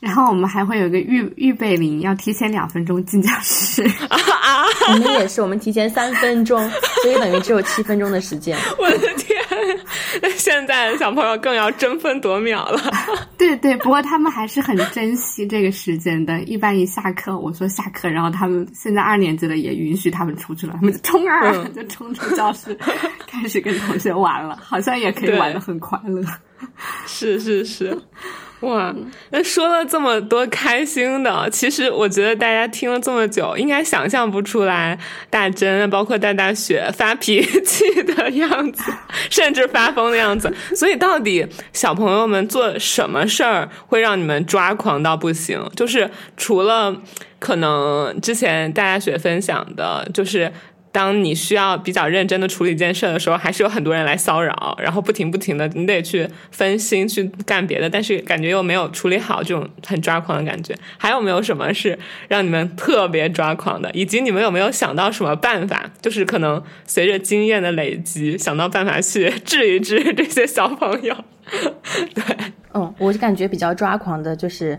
[0.00, 3.82] 然后我们还会有个预预备铃，要提前两分钟进教室。
[4.08, 4.62] 啊，
[4.92, 6.70] 我们也是，我们提前三分钟，
[7.02, 8.56] 所以等于只有七分钟的时间。
[8.78, 9.37] 我的天，
[10.36, 12.80] 现在小朋友更要争分夺秒了。
[13.38, 16.40] 对对，不过他们还是很珍惜这个时间的。
[16.42, 22.76] 一般一下课，我说下课，然后他们现在二年级了，也允许他们出去了，他们就冲啊，就冲出教室，
[23.26, 26.22] 开始跟同学玩了，好像也可以玩的很快乐。
[27.06, 27.96] 是是是。
[28.66, 28.92] 哇，
[29.30, 34.98] 那说了这么多开心的，其实我觉得大家听了这么久，应该想象不出来
[35.30, 38.92] 大真，包括大大雪发脾 气的样子，
[39.30, 40.52] 甚至发疯的样子。
[40.74, 45.64] 所以，到底小朋友们做什么事儿会让你们抓狂到不行？
[45.76, 46.96] 就是除了
[47.38, 50.52] 可能之前大家雪分享的，就是。
[50.90, 60.74] 当你需要比较认真的处理一件事的时候，还是有很多人来骚扰，然后不停不停的，你得去分心去干别的，但是感觉又没有处理好，这种很抓狂的感觉。
[60.96, 61.98] 还有没有什么是
[62.28, 63.90] 让你们特别抓狂的？
[63.92, 65.90] 以及你们有没有想到什么办法？
[66.00, 71.14] 就是可能随着经验的累积，想到办法去治一治 这些小朋友。
[72.14, 72.22] 对，
[72.74, 74.78] 嗯，我感觉比较抓狂的就是，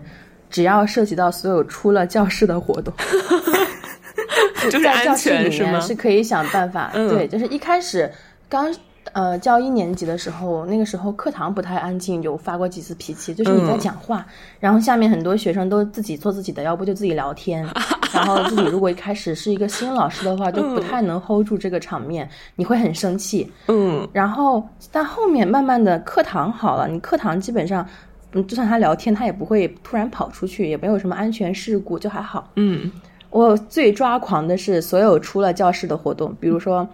[0.50, 2.92] 只要涉及到所有出了教室的活动。
[4.70, 8.10] 就是在教室里面是可以想办法，对，就是一开始
[8.48, 8.72] 刚
[9.12, 14.26] 呃教一年级的时候，那个时候课堂不太安静，有发过几次脾气，就是你在讲话，
[14.58, 17.66] 然后下面很多学生都自己做自己的，要不就自己聊天，
[18.12, 27.86] 然后自己如果一开始是一个新老师的话，就不太能 hold 住这个场面，你会很生气，嗯，然后但后面慢慢的课堂好了，你课堂基本上，
[28.32, 32.90] 嗯，就算他聊天，他也不会突然跑出去，也没有什么安全事故，就还好，嗯。
[33.30, 36.86] 我最抓狂的是所有出了教室的活动，比如说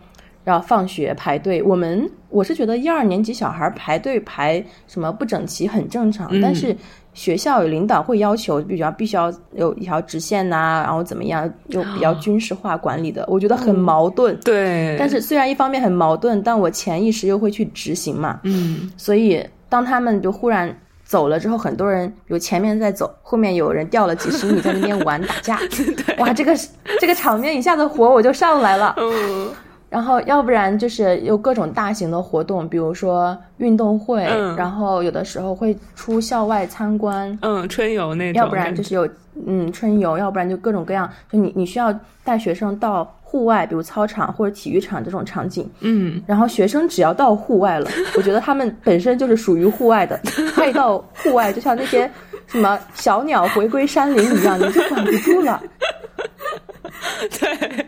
[0.44, 1.62] 要放学排队。
[1.62, 6.77] 我们我是觉得一二年级小孩排队排什么不整齐很正常，但是
[7.14, 14.38] 学校有领导会要求，比较必须要有一条直线呐，然后怎么样，又比较军事化管理的，我觉得很矛盾。
[14.44, 18.40] 对，但是虽然一方面很矛盾，但我潜意识又会去执行嘛。
[18.42, 20.77] 嗯，所以当他们就忽然。
[21.07, 25.59] 走了之后，很多人有前面在走，后面有人掉了几十米在那边玩打架，
[26.19, 26.53] 哇，这个
[27.01, 28.92] 这个场面一下子火我就上来了。
[28.99, 29.49] 嗯，
[29.88, 34.25] 然后要不然就是有各种大型的活动，比如说运动会，
[34.57, 39.09] 然后有的时候会出校外参观，嗯，春游那种，要不然就是有
[39.47, 43.11] 嗯春游，要不然就各种各样，就你你需要带学生到。
[43.29, 50.17] 户外，比如操场或者体育场这种场景，嗯，然后学生只要到户外了， 我觉得他们本身就是属于户外的，
[50.55, 52.09] 他一到户外，就像那些
[52.47, 55.61] 什么小鸟回归山林一样，你就管不住了。
[57.41, 57.87] 对，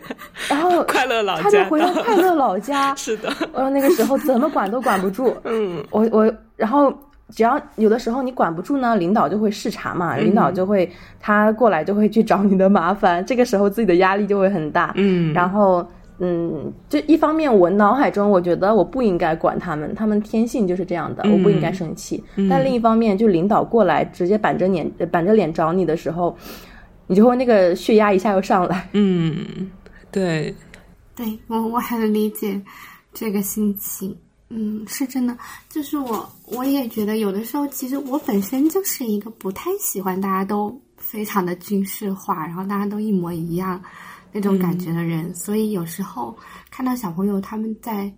[0.48, 6.92] 然后快乐老家，他就回到快乐老家，是的，我那个时候怎么管都管不住，嗯，我我然后。
[7.30, 14.92] 只要有的时候你管不住呢，领导就会视察嘛，领导就会他过来就会去找你的麻烦，这个时候自己的压力就会很大。
[14.96, 15.86] 嗯，然后
[16.20, 22.22] 嗯，就一方面我脑海中我觉得我不应该管他们，他们天性就是这样的，我不应该生气。
[22.50, 26.36] 但另一方面，就领导过来直接板着脸板着脸找你的时候，
[27.06, 28.88] 你就会那个血压一下又上来。
[28.94, 29.70] 嗯，
[30.10, 30.54] 对，
[31.14, 32.60] 对我我很理解
[33.12, 34.16] 这个心情。
[34.50, 35.36] 嗯，是真的，
[35.68, 43.80] 就是我，我也觉得有的时候，其实我本身就是一个不太喜欢大家都非常的军事化，然后大家都一模一样
[44.32, 46.36] 那种感觉的人，所以有时候
[46.70, 48.12] 看到小朋友他们在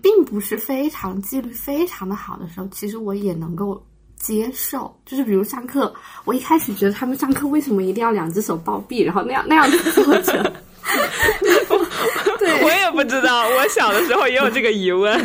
[0.00, 3.82] 并不是非常纪律非常的好的时候，其实我也能够
[4.16, 4.94] 接受。
[5.04, 5.92] 就是比如上课，
[6.24, 10.52] 我一开始觉得他们上课为什么一定要两只手抱臂，然后那样那样子坐着。
[12.62, 15.18] 我也不知道，我小的时候也有这个疑问。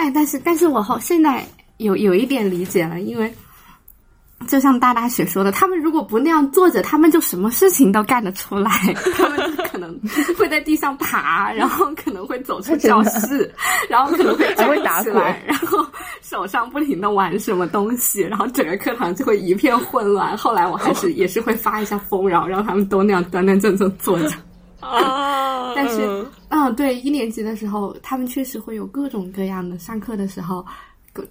[0.00, 3.30] 哎，但是，但是我后现在有有一点理解了，因为
[4.48, 8.70] 就像大大雪说的，他们如果不那样坐着，他们就什么事情都干得出来。
[9.14, 9.94] 他们可能
[10.38, 13.52] 会在地上爬，然后可能会走出教室，
[13.90, 15.84] 然后可能会站起来，然后
[16.22, 20.34] 手上不停的玩什么东西，然后整个课堂就会一片混乱。
[20.34, 24.32] 后来我还是也是会发一下疯，然后让他们都那样端端正正坐着。
[24.80, 25.72] 啊！
[25.74, 30.64] 但是，嗯，对，一年级的时候，他们确实会有各种各样的上课的时候，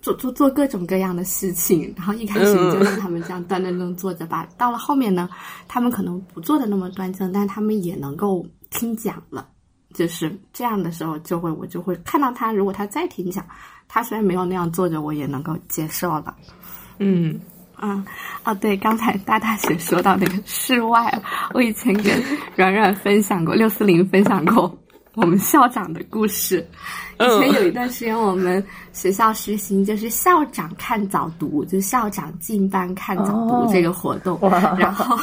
[0.02, 1.94] 做做做各种各样的事情。
[1.98, 4.48] 然后一开始就让他们这样端端正坐着吧。
[4.58, 5.30] 到了后面呢，
[5.68, 9.48] 他们可能不做的那么端正，但他们也能够听讲了。
[9.94, 13.44] 就是这样的时候，就会我就会看到他，如果他再听讲，
[13.88, 16.36] 他虽然没有那样坐着，我也能够接受了。
[17.00, 17.40] 嗯。
[17.82, 18.06] 嗯，
[18.44, 21.22] 哦，对，刚才大大姐说到那个室外，
[21.54, 22.24] 我以前跟
[22.56, 24.78] 软软分享过，六四零分享过
[25.15, 26.68] 我们校长的故事。
[27.20, 28.63] 以前有一段时间，我们
[28.94, 34.39] 学校实行就是校长看早读，就校长进班看早读这个活动。
[34.78, 35.18] 然后，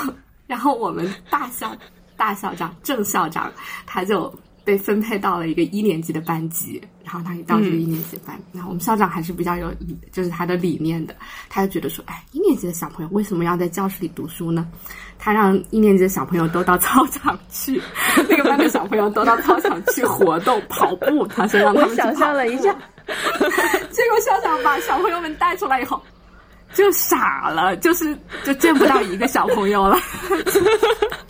[0.46, 1.74] 然后我们大校
[2.16, 3.52] 大校长郑校长
[3.86, 4.34] 他就。
[4.66, 9.72] 被分配到了一个一年级的班级，然后他一到这个一年级班，然后我们校长还是比较有，
[10.10, 11.14] 就是他的理念的，
[11.48, 14.66] 他就觉得说，哎，一年级的小朋友为什么要在教室里读书呢？
[15.20, 17.80] 他让一年级的小朋友都到操场去，
[18.28, 22.76] 那个班的小朋友都到操场去活动跑步，他说让他们想象了一下，
[23.06, 26.02] 结果校长把小朋友们带出来以后。
[26.74, 29.96] 就傻了，就是就见不到一个小朋友了，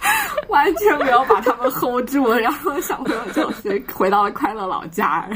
[0.49, 3.51] 完全没有把他们 hold 住，然后小朋友就
[3.93, 5.29] 回 到了快乐老家，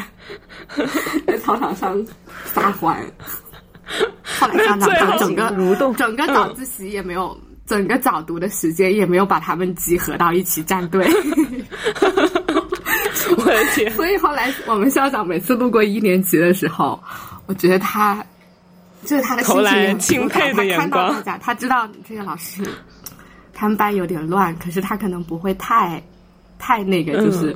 [1.27, 2.05] 在操场上
[2.45, 2.97] 撒欢。
[4.39, 11.11] 后来校长整个蠕动，整个早自习也没有整个早读的时间也没有把他们集合到一起站队。
[13.37, 13.91] 我的天！
[13.95, 17.01] 所以后来我们校长每次路过一年级的时候，
[17.47, 18.25] 我觉得他
[19.05, 22.63] 就是他的心情很钦佩的看到光大家，他知道这个老师
[23.61, 26.03] 他们班有点乱，可是他可能不会太
[26.59, 27.55] 太那个，就是。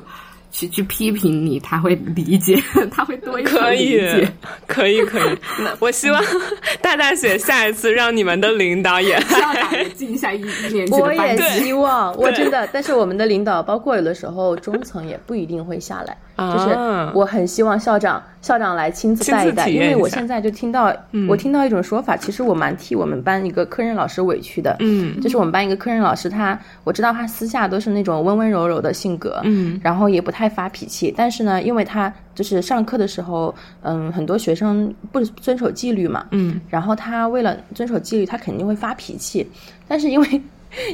[0.51, 2.55] 去去批评你，他会理解，
[2.89, 4.31] 他会多一些理可以解。，
[4.67, 5.37] 可以，可以。
[5.59, 6.23] 那 我希望
[6.81, 11.43] 大大姐下一次让你们的领导也校长也进一下一一年级我也的班级。
[11.65, 17.11] 希望，我真的，但是我们的领导，包括有的时候中层也不一定会下来，就是啊。
[17.15, 20.93] 我很希望校长校长来亲自带一带，因为我现在就听到，
[21.27, 25.19] 我听到一种说法，其实我蛮替我们班一个科任老师委屈的，嗯。
[25.21, 29.79] 就是我们班一个科任老师，他我知道他私下都是那种温温柔柔的性格，嗯。
[29.83, 36.59] 然后也不太发脾气，但是呢，因为他就是上课的时候，嗯，很多学生不遵守纪律嘛，嗯。
[36.69, 39.49] 然后他为了遵守纪律，他肯定会发脾气，
[39.87, 40.41] 但是因为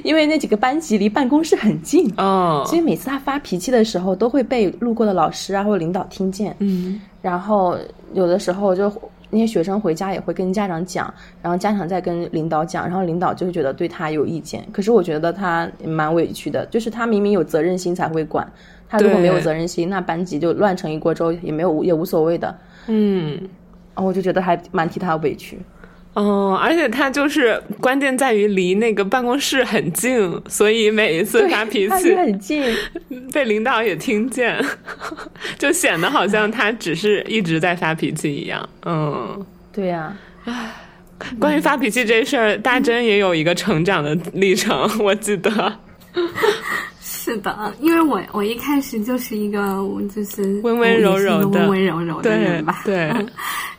[0.04, 6.56] 因为那几个班级离办公室很近，哦所以每次他发脾气的时候，都会被路过的老师啊或者领导听见。
[6.60, 7.78] 嗯然后
[8.14, 8.92] 有的时候就
[9.30, 14.66] 那些学生回家也会跟家长讲，然后家长再跟领导讲，然后领导就会觉得对他有意见。
[14.72, 18.46] 可是我觉得他蛮委屈的，就是他明明有责任心才会管，
[18.90, 22.56] 他如果没有责任心，那班级就乱成一锅粥，也没有也无所谓的。
[22.88, 23.40] 嗯。
[23.94, 25.60] 哦，我就觉得还蛮替他委屈。
[26.14, 32.64] 哦，而且他就是关键在于离那个办公室很近，所以每一次发脾气很近，
[33.32, 34.62] 被领导也听见，
[35.58, 38.68] 就显得好像他只是一直在发脾气一样。
[38.86, 40.14] 嗯，对呀、
[41.40, 45.74] 关于发脾气这事儿，大珍也有一个成长的历程，我记得。
[47.00, 49.60] 是的，因为我我一开始就是一个
[50.14, 51.60] 就是温温柔柔的。
[51.60, 52.82] 温温柔柔的人吧。
[52.84, 53.14] 对，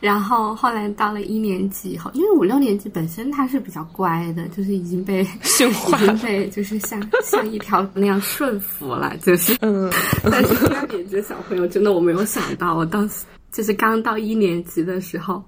[0.03, 9.57] 然后后来到了一年级以后，因为五六年级本身他是比较乖的，就是已经被已驯化经被就是像像一条那样顺服了， 就是。
[9.61, 9.91] 嗯
[10.25, 15.43] 但是一二年级的小朋友真的我没有想到，我当时就是刚到一年级的时候。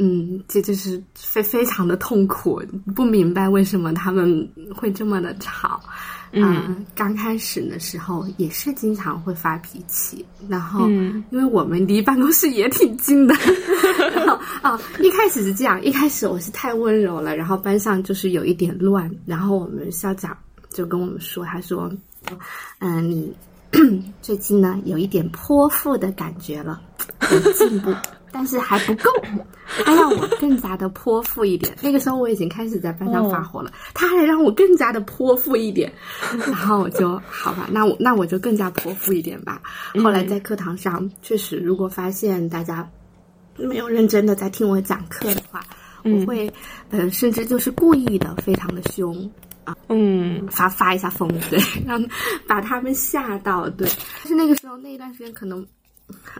[0.00, 2.62] 嗯，这就是非非常的痛苦，
[2.94, 5.80] 不明白为什么他们会这么的吵。
[6.32, 11.24] 嗯，刚开始的时候也是经常会发脾气，然后嗯。
[11.30, 13.34] 因为我们离办公室也挺近的，
[14.14, 20.36] 然后啊，一开始是这样，一开始我是太温柔了，然后班上就是有一点乱，然后我们校长
[20.70, 21.90] 就跟我们说，他说，
[22.80, 23.32] 嗯、你
[24.22, 26.80] 最近呢有一点泼妇的感觉了，
[27.30, 27.92] 有进步。
[28.32, 29.10] 但是还不够，
[29.84, 31.76] 他让我更加的泼妇一点。
[31.82, 35.92] 那个时候我已经开始在班上发火了，他还让我更加的泼妇一点，
[36.46, 39.60] 然后我就好吧，那我那我就更加泼妇一点吧。
[40.02, 42.88] 后来在课堂上，确实如果发现大家
[43.56, 45.60] 没有认真的在听我讲课的话，
[46.04, 46.50] 我会
[46.90, 49.30] 呃甚至就是故意的非常的凶。
[49.90, 52.02] 嗯发发一下疯， 对，让
[52.46, 53.86] 把他们吓到，对。
[54.22, 55.66] 但是那个时候那一段时间可能，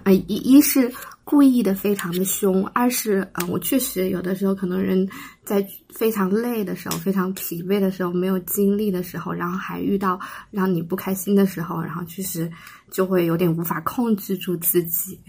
[0.04, 0.90] 呃，一一是
[1.30, 5.06] 故意的非常的凶，二是呃，我确实有的时候可能人
[5.44, 10.18] 在非常累的时候、非常疲惫的时候、没有精力的时候，然后还遇到
[10.50, 12.50] 让你不开心的时候，然后确实
[12.90, 15.20] 就会有点无法控制住自己，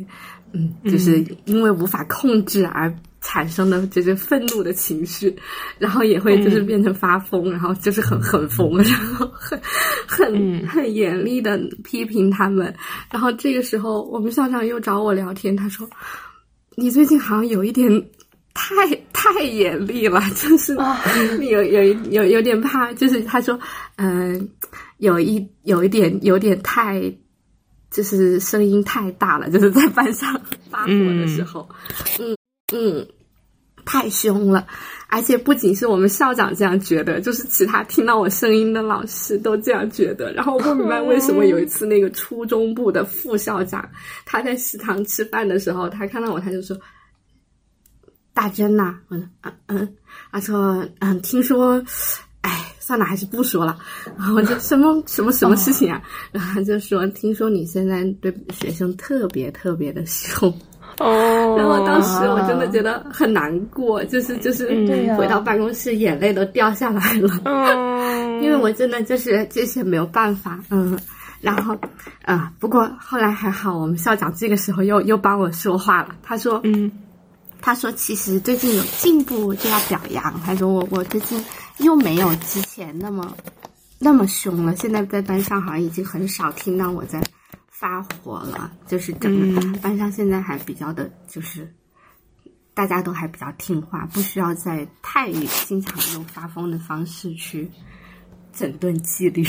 [0.53, 2.89] 嗯，就是因为无法控制而
[3.21, 5.35] 产生的就是愤怒的情绪，
[5.77, 9.59] 然后也会就是变成发疯，然后就是很很疯，然后很
[10.07, 12.73] 很很严厉的批评他们。
[13.11, 15.89] 然后这个时候，我们校长又找我聊天，他说
[16.75, 17.89] ：“你最近好像有一点。”
[18.51, 18.73] 太
[19.13, 20.75] 太严厉了， 就是
[21.39, 23.57] 有有有有点怕，就是他说，
[23.95, 24.49] 嗯、
[24.97, 27.01] 有一有一点有点太，
[27.89, 30.33] 就是声音太大了，就是在班上
[30.69, 31.69] 发火的时候，
[32.19, 32.35] 嗯
[32.71, 33.07] 嗯，
[33.85, 34.67] 太凶了，
[35.07, 40.31] 而且不仅是我们校长这样觉得，就是其他听到我声音的老师都这样觉得。
[40.33, 43.89] 然后我不明白为什么有一次那个初中部的副校长，
[44.25, 46.77] 他在食堂吃饭的时候，他看到我，他就说。
[48.31, 49.95] 大珍呐、我说嗯嗯，
[50.31, 51.83] 他说嗯，听说，
[52.39, 53.77] 哎，算了，还是不说了。
[54.17, 56.01] 然后我就什么什么什么事情啊？
[56.31, 60.57] 然后他就说，听说你现在对学生特别特别的凶。
[60.99, 67.39] 哦，然后当时我真的觉得很难过，就是就是对回到办公室，眼泪都掉下来了。
[67.45, 70.97] 嗯， 因为我真的就是这些没有办法，嗯，
[71.41, 71.77] 然后
[72.25, 76.91] 啊、不过后来还好，我们校长这个时候又又帮我说话了，他说，嗯，
[77.61, 81.43] 他说其实最近有进步就要表扬，他说我我最近
[81.77, 83.33] 又没有之前那么
[83.97, 87.21] 那么凶了，现在在班上好像已经很少听到我在
[87.79, 91.67] 发火了，就是整个班上现在还比较的就是。
[92.71, 95.29] 大家都还比较听话，不需要再太
[95.67, 97.69] 经常用发疯的方式去
[98.53, 99.45] 整顿纪律。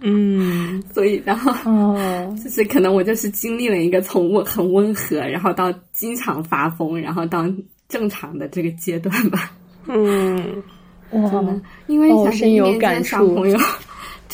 [0.00, 7.46] 嗯， 所以然后哦， 就是可能我就是经历了一个从我很温和，然后到经常发疯，然后到
[7.88, 9.50] 正常的这个阶段吧。
[9.86, 10.62] 嗯，
[11.12, 13.00] 哇，因为哦想一年级深有感触。
[13.00, 13.58] 的小朋友，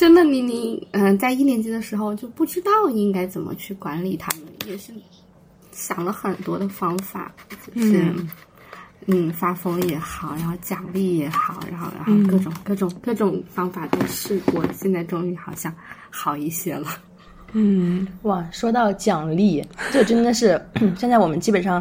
[0.01, 4.91] 真的你你嗯、在一年级的时候就不知道应该怎么去管理他们，也是
[5.71, 7.31] 想了很多的方法，
[7.75, 8.03] 就是
[9.05, 15.71] 嗯发疯也好，然后奖励也好，然后然后各种、各种各种方法都试过，现在终于好像
[16.09, 16.87] 好一些了。
[17.51, 20.59] 嗯，哇，说到奖励，这真的是
[20.97, 21.79] 现在我们基本上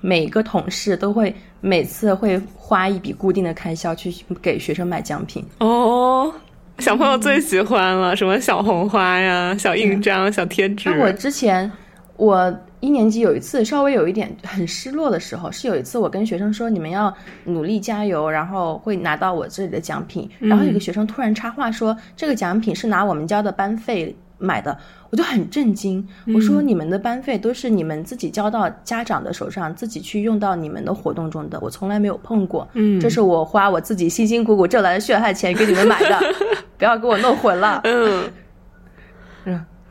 [0.00, 5.44] 每个同事都会每次会花一笔固定的开销去给学生买奖品。
[5.60, 6.34] 哦，
[6.78, 10.88] 小朋友最喜欢了，什么小红花呀、小印章、小贴纸。
[10.88, 11.70] 那我之前
[12.16, 17.12] 我一年级有一次稍微有一点很失落的时候，是有一次我跟学生说你们要
[17.44, 20.28] 努力加油，然后会拿到我这里的奖品。
[20.38, 24.76] 然后有个学生突然插话说，这个奖品是拿我们交的班费买的。
[25.10, 32.68] 我就很震惊，我说你们的班费都是你们自己交到家长的手上，自己去用到你们的活动中的，我从来没有碰过。
[32.74, 36.18] 嗯这是我花我自己辛辛苦苦挣来的血汗钱给你们买的，
[36.76, 37.80] 不要给我弄混了。
[37.84, 38.30] 嗯，嗯，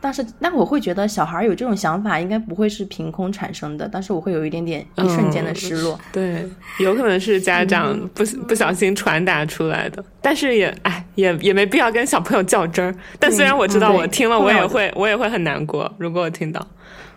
[0.00, 5.98] 但是但我会觉得小孩有这种想法，应该不会是凭空产生的，但是我会有一点点一瞬间的失落。
[6.12, 6.46] 对，
[6.78, 12.94] 有可能是家长不不小心传达出来的，但是也哎也也没必要跟小朋友较真儿。
[13.18, 16.66] 但虽然我知道我听了我也会我也会很难过，如果我听到。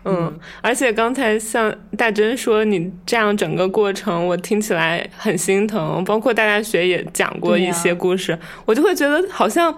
[0.06, 6.02] 嗯，而且刚才像大珍说，你这样整个过程，我听起来很心疼。
[6.06, 9.78] 包括大家学也讲过一些故事，我就会觉得好像，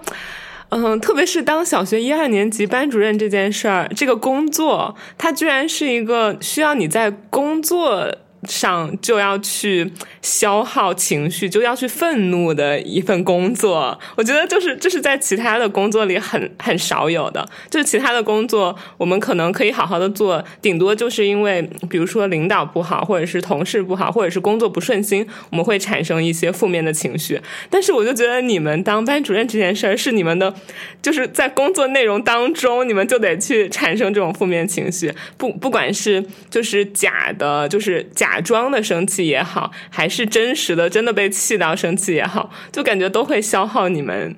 [0.74, 8.10] 嗯，特别是当小学一二年级班主任这件事儿，这个工作，它居然是一个需要你在工作
[8.48, 9.90] 上就要去
[10.20, 13.98] 消耗情绪，就要去愤怒的一份工作。
[14.16, 27.40] 我觉得就是这是在其他的工作里很很少有的，就是其他的工作我们可能可以好好的做，顶多就是因为比如说领导不好，或者是同事不好，或者是工作不顺心，我们会产生一些负面的情绪。
[27.70, 30.52] 但是我就觉得你们当班主任这件事儿是你们的，
[31.00, 44.34] 就是在工作内容当中，你们就得去产生这种负面情绪，不不管是就是假的，就是假装的生气也好，还是真实的真的被气到生气也好，就感觉都会消耗你们。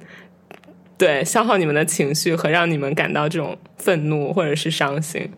[0.97, 5.29] 对，消耗你们的情绪和让你们感到这种愤怒或者是伤心，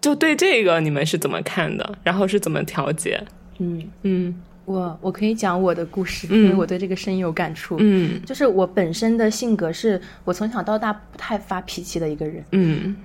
[0.00, 1.98] 就对这个你们是怎么看的？
[2.02, 3.22] 然后是怎么调节？
[3.58, 4.34] 嗯，嗯
[4.64, 7.76] 我我可以讲我的故事，嗯因为我对这个深有感触。
[7.80, 12.96] 嗯就是我本身的性格是我从小到大不太发脾气的一个人，嗯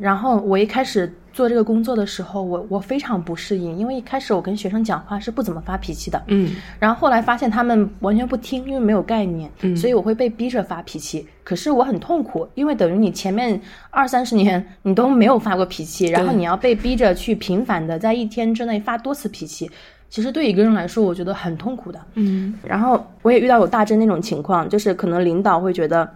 [0.00, 6.56] 然后我一开始做这个工作的时候，我我非常不适应，因为一开始我跟学生讲话是不怎么发脾气的，嗯。
[6.80, 11.24] 然后后来发现他们完全不听，因为没有概念，所以我会被逼着发脾气。
[11.44, 13.60] 可是我很痛苦，因为等于你前面
[13.90, 19.70] 二三十年你都没有发过脾气，然后你要被逼着去频繁的在一天之内发多次脾气，
[20.10, 22.00] 其实对一个人来说，我觉得很痛苦的。
[22.14, 22.52] 嗯。
[22.64, 26.10] 然后我也遇到有大真那种情况，就是可能领导会觉得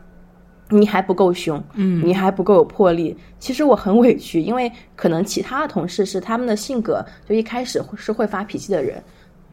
[0.73, 3.17] 你还不够凶，嗯你还不够有魄力。
[3.39, 9.03] 其实我很委屈，因为可能其他的同事是他们的性格就一开始是会发脾气的人。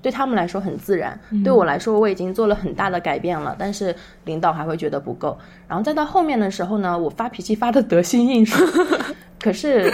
[0.02, 3.94] 对他们来说很自然，对我来说我已经做了很大的改变了，但是
[4.24, 5.38] 领导还会觉得不够。
[5.68, 8.66] 然后再到后面的时候呢，我发脾气发的得心应手，
[9.44, 9.92] 可是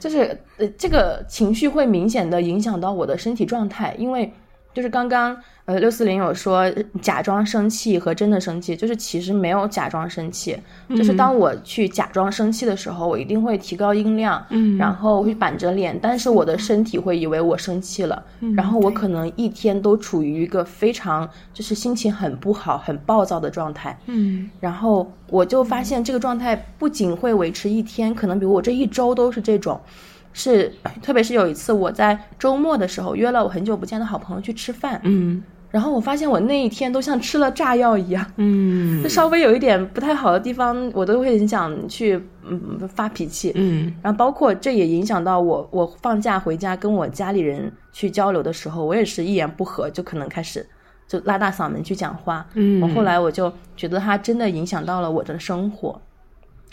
[0.00, 4.28] 就是呃这个情绪会明显的影响到我的身体状态，因为
[4.74, 5.34] 就是刚刚
[5.66, 10.58] 呃六四零有说呃假装生气和真的生气，就是其实没有假装生气，
[10.90, 14.76] 就是当我去假装生气的时候，我一定会提高音量，嗯。
[14.76, 18.54] 然后会板着脸，但是我的身体会以为我生气了，嗯。
[18.54, 24.50] 然后我可能一天都处于一个非常就是心情很不好、很暴躁的状态，嗯。
[24.58, 29.80] 然后我就发现这个状态不仅会维持一天，可能比如我这一周都是这种。
[30.34, 30.70] 是，
[31.00, 43.50] 特别是有一次我在周末的时候约了我很久不见的好朋友去吃饭，嗯然后我发现我那一天都像吃了炸药一样，嗯就稍微有一点不太好的地方，我都会很想去嗯发脾气。
[43.54, 50.64] 嗯然后包括这也影响到我，我放假回家跟我家里人去交流的时候，我也是一言不合就可能开始
[51.08, 52.46] 就拉大嗓门去讲话。
[52.54, 56.00] 嗯我后来我就觉得它真的影响到了我的生活。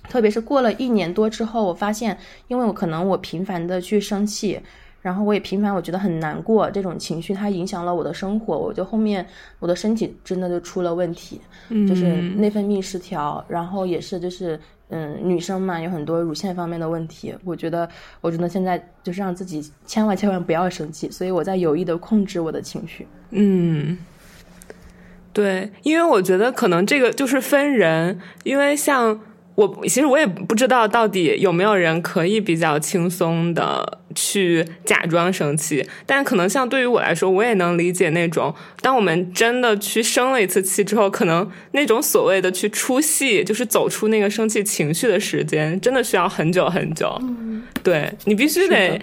[0.10, 4.60] 特别是过了一年多之后，我发现，因为我可能我频繁的去生气，
[5.02, 9.26] 然后我也频繁我觉得很难过，这种情绪它影响了我的生活，我就后面
[9.60, 11.40] 我的身体真的就出了问题，
[11.88, 12.04] 就是
[12.36, 17.34] 内分泌失调，然后也是就是嗯，女生嘛，有很多乳腺方面的问题。
[17.46, 17.88] 我觉得，
[18.20, 23.08] 我真的现在就是让自己千万千万不要生气，所以我在有意的控制我的情绪。
[23.30, 23.98] 嗯，
[25.32, 29.20] 对，因为我觉得可能这个就是分人，因为像。
[29.56, 47.16] 我其实我也不知道到底有没有人可以比较轻松的去假装生气，但可能像对于我来说，我也能理解那种，当我们真的去生了一次气之后，可能那种所谓的去出戏，就是走出那个生气情绪的时间，真的需要很久很久。
[47.22, 49.00] 嗯，对你必须得，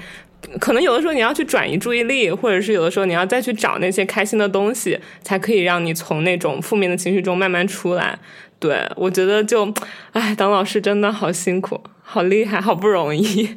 [0.60, 8.18] 可能有的时候你要去转移注意力，或者是有的时候你要再去找那些开心的东西，才可以让你从那种负面的情绪中慢慢出来。
[8.58, 9.72] 对，我觉得就，
[10.12, 13.48] 哎，当老师真的好辛苦，好厉害，好不容易。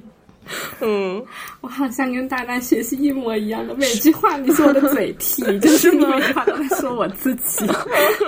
[0.82, 1.24] 嗯，
[1.62, 7.66] 我好像跟大大学习一模一样的，每句话你是我的嘴替，就是每句话都在说我自己。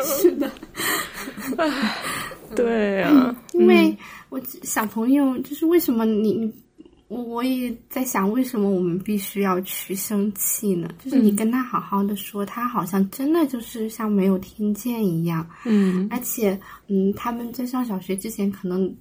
[0.04, 0.50] 是的，
[2.56, 3.96] 对呀，因为
[4.30, 6.54] 我小朋友就是为什么你。
[7.14, 10.90] 我我也在想，为什么我们必须要去生气呢？
[11.04, 15.48] 就是你跟他好好的说，他好像真的就是像没有听见一样。
[15.66, 18.94] 嗯，而且，嗯，他们在上小学之前，可能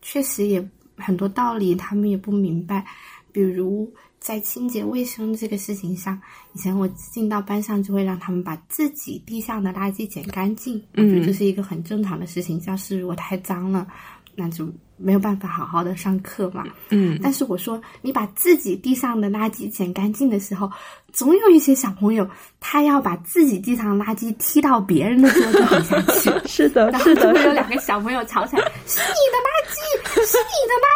[0.00, 0.66] 确实也
[0.96, 2.84] 很多道理他们也不明白。
[3.32, 3.90] 比如
[4.20, 6.20] 在清洁卫生这个事情上，
[6.52, 10.80] 以前我进到班上就会让他们把自己地上的垃圾捡干净。
[10.94, 12.60] 我觉得这是一个很正常的事情。
[12.60, 13.88] 教室如果太脏了，
[14.34, 14.68] 那就。
[14.98, 20.70] 没有办法好好的上课嘛，嗯，但是我说你把自己地上的垃圾捡干净的时候，
[21.12, 22.24] 总有一些小朋友
[22.60, 29.76] 他要把自己地上的垃圾踢到别人的桌子底下去， 是的，是的，会有两个小朋友吵起来，是你的垃圾，
[30.24, 30.86] 是你的垃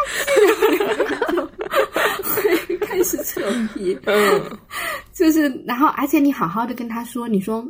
[1.34, 1.47] 圾，
[2.22, 3.41] 就会开始扯
[3.74, 4.59] 皮，嗯，
[5.12, 7.66] 就是然后而且你好好的跟他说，你说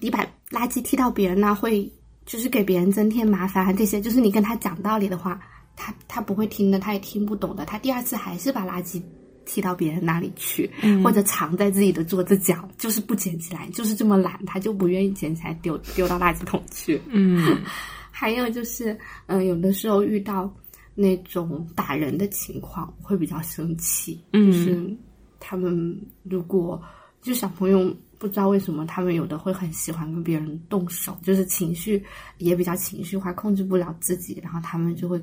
[0.00, 1.88] 你把垃圾踢到别人那会。
[2.26, 5.40] 就是给别人增添麻烦，这些就是你跟他讲道理的话，
[5.76, 7.64] 他他不会听的，他也听不懂的。
[7.64, 9.00] 他第二次还是把垃圾
[9.44, 10.68] 踢到别人那里去，
[11.04, 17.00] 或者藏在自己的桌子角，就是不捡起来，就是这么懒，他就不愿意捡起来丢丢到垃圾桶去。
[17.08, 17.62] 嗯，
[18.10, 20.52] 还有就是，嗯，有的时候遇到
[20.96, 24.20] 那种打人的情况，会比较生气。
[24.32, 24.96] 嗯，就是
[25.38, 26.82] 他们如果
[27.22, 27.96] 就小朋友。
[28.18, 32.02] 不知道为什么他们有的会很喜欢跟别人动手，就是情绪
[32.38, 35.22] 也比较情绪化，控制不了自己，然后他们就会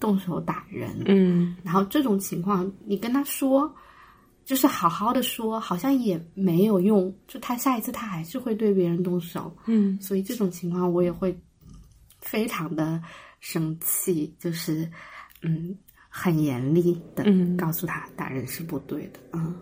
[0.00, 0.90] 动手打人。
[1.06, 3.72] 嗯，然后这种情况你跟他说，
[4.44, 9.56] 就是好好的说，好像也没有用，就他下一次他还是会对别人动手。
[9.66, 11.38] 嗯，所以这种情况我也会
[12.20, 13.00] 非常的
[13.40, 14.90] 生气，就是
[15.42, 15.76] 嗯
[16.08, 17.24] 很严厉的
[17.56, 19.20] 告诉他打人是不对的。
[19.32, 19.54] 嗯。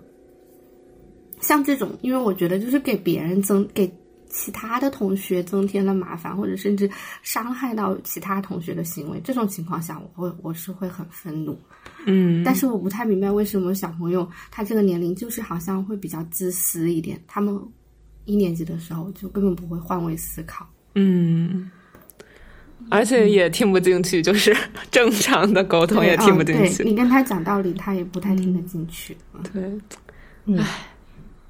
[1.45, 3.93] 像这种，因为我觉得就是给别人增给
[4.31, 6.91] 其他的同学增添了麻烦，或者甚至
[7.23, 11.57] 伤害到其他同学的行为，这种情况下，我会我是会很愤怒。
[12.07, 17.57] 嗯，但是我不太明白为什么小朋友他这个年龄就是好像会比较自私一点，他们
[18.25, 20.67] 一年级的时候就根本不会换位思考。
[20.95, 21.71] 嗯，
[22.91, 24.57] 而且也听不进去，就是
[24.91, 26.83] 正常的沟通也听不进去。
[26.83, 29.17] 你跟他讲道理，他也不太听得进去。
[29.53, 29.63] 对，
[30.59, 30.89] 唉。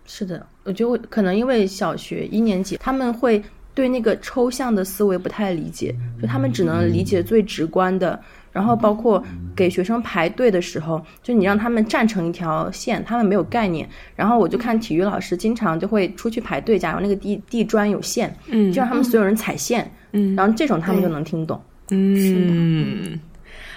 [0.07, 3.43] 是的，我觉得可能因为小学一年级，他们会
[3.75, 8.19] 对那个抽象的思维不太理解，就他们只能理解最直观的。
[8.53, 9.21] 然后包括
[9.57, 13.89] 给学生排队的时候，就你让他们站成一条线，他们没有概念。
[14.15, 23.19] 然后我就看体育老师经常就会出去排队，假如那个地地砖有线，嗯，就让他们所有人踩线，嗯，然后这种他们就能听懂，嗯。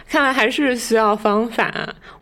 [0.10, 1.72] 看来还是需要方法，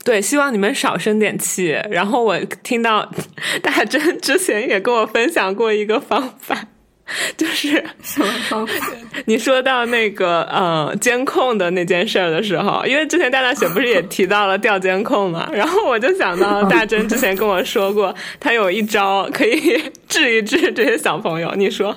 [0.04, 1.78] 对，希望你们少生点气。
[1.92, 3.10] 然后我听到
[3.62, 6.58] 大真之前也跟我分享过一个方法，
[7.38, 8.74] 就是什么方法？
[9.26, 21.54] 你说到那个呃监控的那件事儿的时候，因为之前大大雪不是也提到了调监控嘛，然后我就想到大真之前跟我说过，他有一招可以治一治这些小朋友。
[21.56, 21.96] 你说，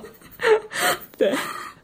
[1.16, 1.32] 对。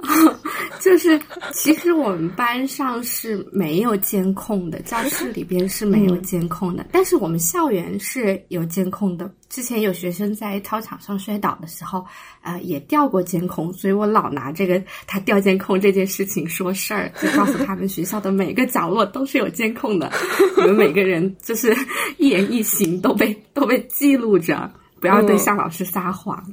[0.81, 1.19] 就是，
[1.53, 9.33] 其实我们班上是没有监控的，教室里边是没有监控的，但是我们校园是有监控的。
[9.49, 12.05] 之前有学生在操场上摔倒的时候，
[12.43, 20.11] 呃，也调过监控，所以我老拿这个他调监控这件事情说事儿，就告诉他们学校的每个角落都是有监控的，
[20.57, 21.75] 你们每个人就是
[22.19, 26.45] 一言一行都被都被记录着，不要对向老师撒谎。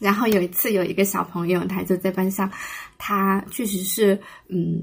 [0.00, 2.50] 然后有一次，有一个小朋友，他就在班上，
[2.98, 4.82] 他确实是，嗯，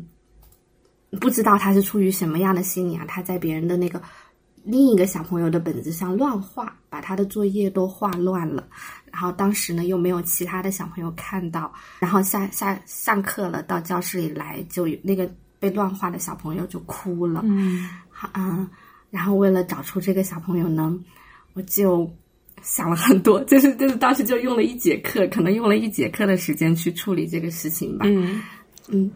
[1.20, 4.02] 不知道他是出于什么样的心理啊，他在别人的那个
[4.64, 8.66] 另一个小朋友的本子上乱画，把他的作业都画乱了。
[9.12, 17.42] 然后当时呢又没有其他的小朋友看到，然后下下上课了，到教室里来，就那个被乱画的小朋友就哭了。
[17.44, 18.70] 嗯好嗯，
[19.10, 20.96] 然后为了找出这个小朋友呢，
[21.54, 22.08] 我就
[22.70, 28.06] 想了很多， 就是就是当时就用了一节课，可能用了一节课的时间去处理这个事情吧。
[28.06, 28.42] 嗯
[28.90, 29.10] 嗯，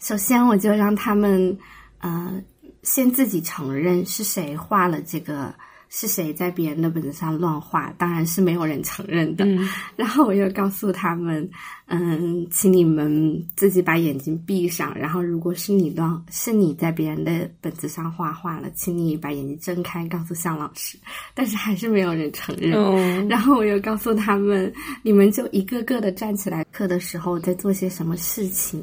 [0.00, 1.56] 首先我就让他们
[1.98, 2.42] 呃
[2.82, 5.54] 先自己承认是谁画了这个，
[5.88, 9.44] 是谁在别人的本子上乱画，当然是没有人承认的。
[9.44, 11.48] 嗯 然后我又告诉他们，
[11.86, 20.98] 嗯，请你们自己把眼睛闭上，然后如果是你乱，是你在别人的本子上画画了，请你把眼睛睁开，告诉向老师。
[21.34, 22.74] 但是还是没有人承认。
[22.74, 24.72] 嗯然后我又告诉他们，
[25.02, 28.82] 你们就一个个的站起来，课的时候在做些什么事情，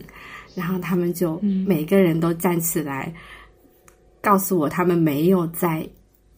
[0.56, 3.14] 然后他们就每个人都站起来，
[4.22, 5.88] 告诉我他们没有在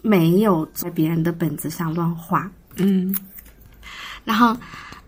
[0.06, 2.50] 没有在别人的本子上乱画。
[2.78, 3.16] 嗯
[4.24, 4.56] 然后，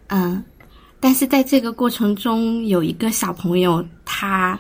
[0.08, 0.44] 嗯、
[1.00, 4.60] 但是在这个过程中，有一个小朋友，他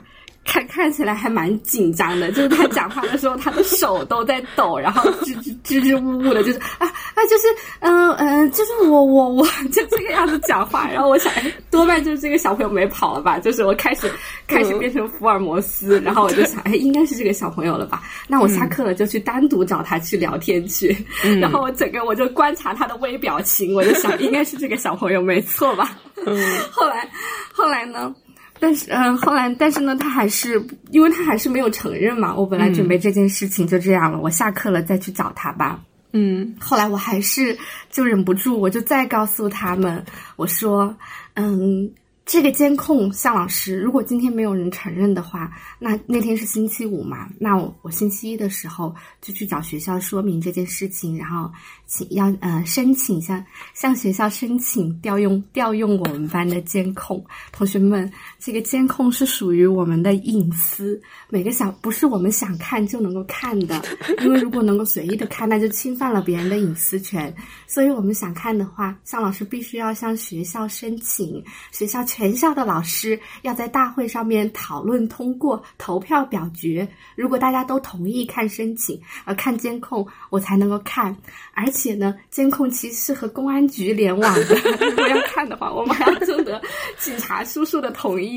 [0.57, 7.47] 看看起来还蛮紧张的，就是他讲话的时候，他的手都在抖，然后支支支支吾吾的，就是啊啊，就是
[7.79, 10.87] 嗯嗯、呃就是我我我就这个样子讲话。
[10.87, 13.37] 然后我想，哎多半就是这个小朋友没跑了吧？
[13.39, 14.11] 就是我开始
[14.47, 18.01] 开始变成福尔摩斯，然后我就想，哎，应该是这个小朋友了吧？
[18.27, 20.95] 那我下课了就去单独找他去聊天去。
[21.39, 25.97] 然后我整个我就观察他的微表情，我就想，应该是这个小朋友没错吧？
[26.25, 26.35] 嗯
[26.71, 27.07] 后来，
[27.53, 28.13] 后来呢？
[28.59, 32.35] 但是，嗯、后来，但是呢，他还是，因为他还是没有承认嘛。
[32.35, 35.79] 我本来准备这件事情就这样了，我下课了再去找他吧。
[36.13, 37.55] 嗯后来我还是
[37.91, 40.03] 就忍不住，我就再告诉他们，
[40.37, 40.95] 我说，
[41.35, 41.91] 嗯，
[42.25, 51.51] 这个监控向老师，如果今天没有人承认的话，那那天是星期五嘛，那我我星期一的时候就去找学校说明这件事情，然后
[51.85, 57.23] 请要呃申请向向学校申请调用调用我们班的监控。
[57.51, 63.81] 同学们，这个监控是属于我们的隐私，每个小不是我们想看就能够看的，
[64.21, 67.33] 因为如果能够随意的看，那就侵犯了别人的隐私权。
[67.65, 76.87] 所以我们想看的话，向老师必须要向学校申请，学校全校的老师要在大会上面讨论通过，投票表决。
[77.15, 81.15] 如果大家都同意看申请，呃，看监控，我才能够看。
[81.53, 86.61] 而且呢，监控其实是和公安局联网的， 如果要看的话，我们还要征得
[86.99, 88.27] 警察叔叔的同意。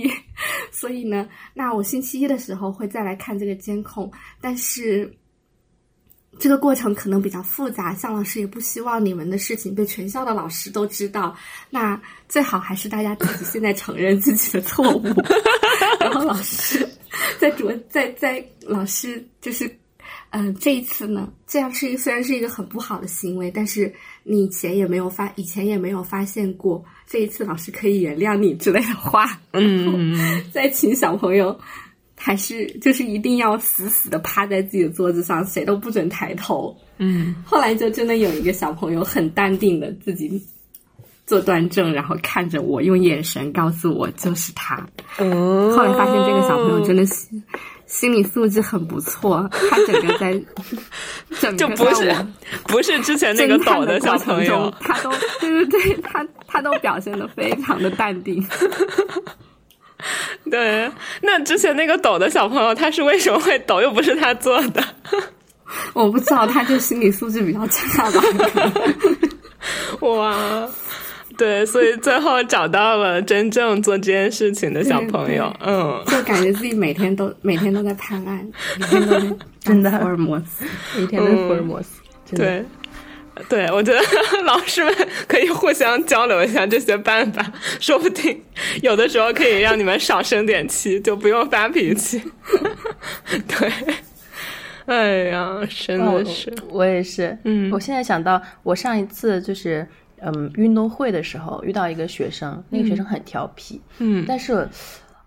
[0.70, 5.12] 所以呢，那我星期一的时候会再来看这个监控，但是。
[6.38, 11.36] 这个过程可能比较复杂，向老师也不希望你们的事情被全校的老师都知道。
[11.70, 15.02] 那最好还是大家自己现在承认自己的错误，
[15.98, 16.88] 然后老师
[17.40, 19.68] 在主在在老师就是，
[20.30, 23.92] 嗯、这一次呢，这样是一虽然是一个很不好的行为，但是
[24.22, 30.16] 你以前也没有发以前也没有发现过，这一次老师可以原谅你之类的话，嗯
[30.54, 31.58] 再请小朋友
[32.16, 36.72] 还是就是一定要死死的趴在自己的桌子上，谁都不准抬头。
[36.98, 40.40] 嗯后来就真的有一个小朋友很淡定的自己
[41.26, 44.86] 坐端正，然后看着我，用眼神告诉我就是他。
[45.18, 47.26] 嗯，后来发现这个小朋友真的是
[47.90, 50.40] 心理素质很不错，他整个在
[51.40, 52.16] 整就个不是
[52.68, 55.10] 不是之前那个抖的小朋友，，他都
[55.40, 58.46] 对对对，他他都表现的非常的淡定。
[60.50, 63.80] 对，那之前那个抖的小朋友，他是为什么会抖？
[63.82, 64.82] 又不是他做的。
[65.92, 68.22] 我不知道，他就心理素质比较差吧。
[70.00, 70.68] 哇，
[71.40, 78.46] 对，所以最后找到了真正做这件事情的小朋友，嗯，就感觉自己每天都 每天都在判案，
[78.78, 79.90] 每天都在 真的。
[79.90, 80.64] 福尔摩斯。
[80.98, 82.44] 每天的福尔摩斯，真的。
[82.46, 82.64] 对。
[83.48, 83.98] 对，我觉得
[84.44, 84.94] 老师们
[85.26, 88.38] 可以互相交流一下这些办法，说不定
[88.82, 92.22] 有的时候可以让你们少生点气，就不用发脾气。
[93.48, 93.72] 对，
[94.84, 97.72] 哎呀，真的是，哦我也是，嗯。
[97.72, 99.88] 我现在想到我上一次就是
[100.22, 104.24] 嗯运动会的时候遇到一个学生，那个学生很调皮，嗯。
[104.28, 104.68] 但是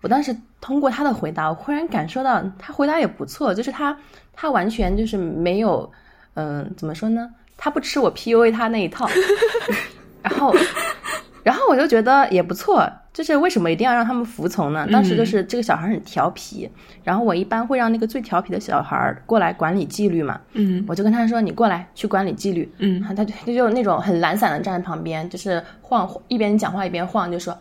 [0.02, 3.96] 我当时通过他的回答，我忽然感受到他回答也不错，就是他
[4.32, 5.90] 他完全就是没有
[6.34, 7.30] 嗯、怎么说呢？
[7.56, 9.08] 他不吃我 PUA 他那一套，
[10.20, 10.52] 然后
[11.44, 12.90] 然后我就觉得也不错。
[13.12, 14.84] 就是为什么一定要让他们服从呢？
[14.90, 16.68] 当时就是这个小孩很调皮，
[17.04, 20.40] 然后我一般会让那个最调皮的小孩过来管理纪律嘛。
[20.54, 27.56] 嗯我就跟他说：“你过来去管理纪律。”嗯他就他就那种很懒散的站在旁边，就是晃一边讲话一边晃，就说：“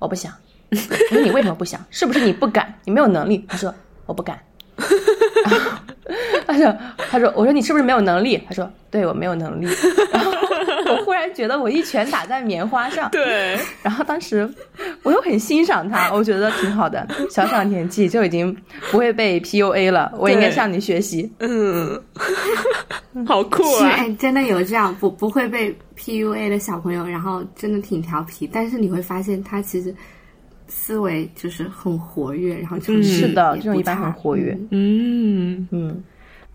[0.00, 0.32] 我不想。”
[0.72, 1.80] 我说：“你为什么不想？
[1.88, 2.74] 是不是你不敢？
[2.84, 3.72] 你没有能力？”他说
[4.06, 4.36] ：“我不敢。
[5.44, 5.70] 然后”
[6.46, 6.76] 他说
[7.10, 8.40] 他说我说你是不是没有能力？
[8.48, 9.66] 他说对我没有能力。
[10.12, 10.30] 然后
[10.88, 14.48] 我忽然觉得我一拳打在棉花上，对， 然后当时
[15.02, 18.56] 我又很欣赏他，我觉得挺好的，小小年纪就已经
[18.90, 21.30] 不会被 PUA 了，我应该向你学习。
[21.40, 22.00] 嗯，
[23.26, 23.78] 好酷啊！
[23.80, 29.92] 是哎，真的有这样不不会被 PUA 的小朋友，然后真的挺调皮，但是你会发现他其实
[30.68, 34.56] 思维就是很活跃，然后就是是的，也这种一般很活跃。
[34.70, 35.68] 嗯。
[35.70, 36.02] 嗯，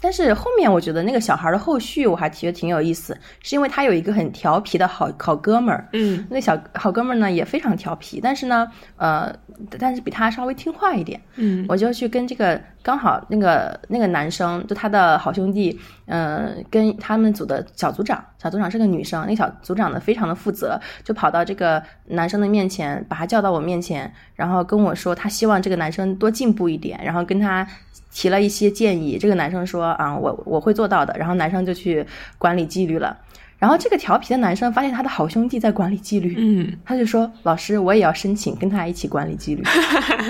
[0.01, 5.87] 但是后面我觉得那个小孩的后续我还觉得挺有意思，是因为他有一个很调皮的好好哥们儿。
[5.93, 9.33] 嗯那小好哥们儿呢也非常调皮，但是呢，呃，
[9.79, 11.21] 但是比他稍微听话一点。
[11.35, 27.67] 嗯我就去跟这个刚好那个那个男生，就他的好兄弟，嗯、跟他们组的小组长，小组长是个女生，那小组长呢非常的负责，就跑到这个男生的面前，把他叫到我面前，然后跟我说他希望这个男生多进步一点，然后跟他
[28.11, 29.17] 提了一些建议。
[29.17, 32.05] 这个男生说啊，我我会做到的，然后男生就去
[32.37, 33.17] 管理纪律了。
[33.57, 39.63] 然后这个调皮的男生发现他的好兄弟在管理纪律，嗯他就说：“老师，我也要申请跟他一起管理纪律。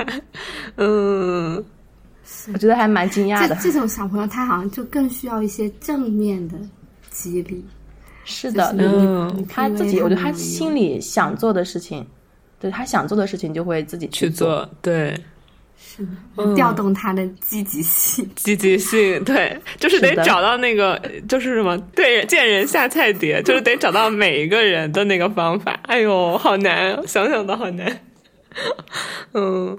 [0.75, 1.55] 嗯，”
[2.51, 3.55] 我觉得还蛮惊讶的。
[3.55, 6.57] 这这种小朋友，他好像就更需要一些正面的
[7.09, 7.65] 激励。
[8.25, 12.05] 是的，就是嗯他自己，我觉得他心里想做的事情，
[12.59, 14.19] 对他想做的事情就会自己做。
[14.19, 15.17] 去做，对，
[15.83, 16.03] 是
[16.35, 18.29] 的，调动他的积极性。
[18.35, 25.79] 积极性，对， 就是得找到那个，就是什么，对，见人下菜碟， 就是得找到每一个人的那个方法。
[25.83, 27.99] 哎呦，好难，想想都好难。
[29.33, 29.77] 嗯，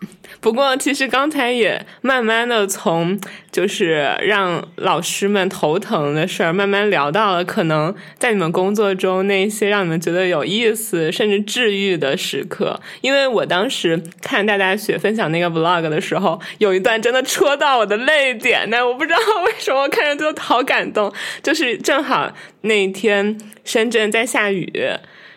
[0.40, 3.18] 不过其实刚才也慢慢的从
[3.50, 12.78] 就是让老师们头疼的事儿，慢慢聊到了可能在你们工作中那些让你们觉得有意思甚至治愈的时刻。
[13.00, 21.10] 因为我当时看大大雪分享那个 vlog 的时候，有一段真的戳到我的泪点呢，我不知道为什么，我看着就好感动。
[21.42, 22.30] 就是正好
[22.62, 24.70] 那天深圳在下雨。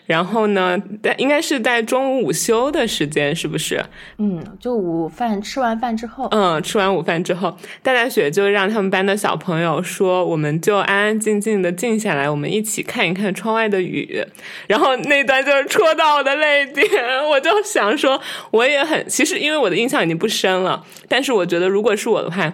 [0.08, 3.80] 然后呢，在应该是在中午午休的时间，是不是？
[4.18, 14.26] 嗯，就午饭吃完饭之后，嗯，吃完午饭之后，大大雪就让他们班的小朋友说，我们就安安静静的静下来，我们一起看一看窗外的雨。
[14.68, 16.88] 然后那段就是戳到我的泪点，
[17.30, 18.20] 我就想说，
[18.52, 22.54] 我也很，其实因为我的印象已经不深了，但是我觉得如果是我的话。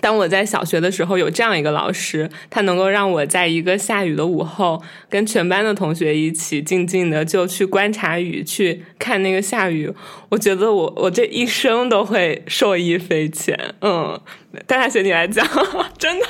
[0.00, 9.92] 当我在小学的时候有这样一个老师，他能够让我在一个下雨的午后，跟全班的同学一起静静的就去观察雨，去看那个下雨。
[10.28, 13.58] 我觉得我我这一生都会受益匪浅。
[13.80, 14.20] 嗯，
[14.66, 15.46] 大大学你来讲，
[15.98, 16.26] 真的，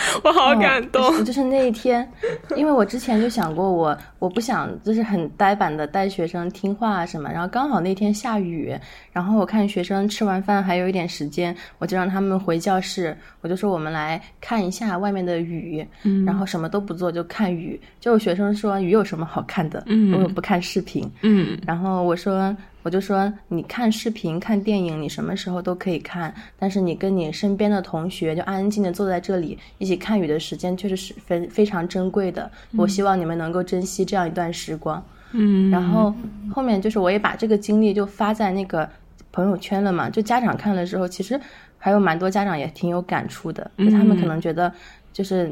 [0.24, 1.02] 我好感动。
[1.18, 2.08] 嗯就是那一天，
[2.56, 8.74] 因为我之前就想过我，我不想就是很呆板的带学生听话啊什么，然后刚好那天下雨，
[9.12, 32.50] 然后我看学生吃完饭还有一点时间，我就让他们回教室，我就说我们来看一下外面的雨，嗯然后什么都不做就看雨，就有学生说雨有什么好看的，嗯我不看视频，嗯然后我说，我就说，你看视频、看电影，你什么时候都可以看，但是你跟你身边的同学就安安静静地坐在这里一起看雨的时间，确实是非非常珍贵的。
[32.76, 35.04] 我希望你们能够珍惜这样一段时光。
[35.32, 36.14] 嗯，然后
[36.50, 38.88] 后面就是我也把这个经历就发在那个
[39.32, 41.38] 朋友圈了嘛，就家长看了之后，其实
[41.76, 44.72] 还有蛮多家长也挺有感触的，就他们可能觉得
[45.12, 45.50] 就是。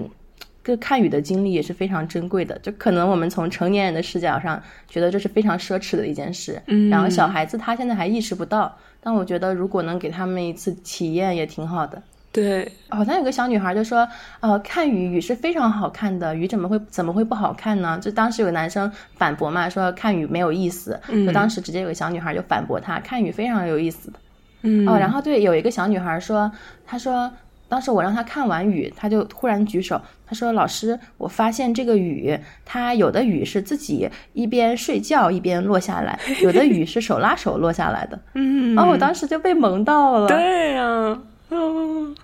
[0.67, 12.03] 这看雨的经历也是非常珍贵的，就可能我们从成年人的视角上觉得这是非常奢侈的一件事，嗯然后小孩子他现在还意识不到，但我觉得如果能给他们一次体验也挺好的。
[12.33, 14.07] 对，好像有个小女孩就说，
[14.41, 17.97] 呃，看雨雨是非常好看的，雨怎么会怎么会不好看呢？
[18.03, 24.19] 就当时有个男生反驳嘛，说看雨没有意思，就当时直接有个小女孩就反驳他，看雨非常有意思的。
[24.63, 26.51] 嗯哦，然后对，有一个小女孩说，
[26.85, 27.33] 她说
[27.69, 38.19] 当时我让他看完雨，他就突然举手，他说老师，我发现这个雨，它有的雨是自己一边睡觉一边落下来， 有的雨是手拉手落下来的。
[38.35, 40.29] 嗯，哦，我当时就被萌到了。
[40.29, 41.19] 对呀、
[41.51, 42.15] 嗯，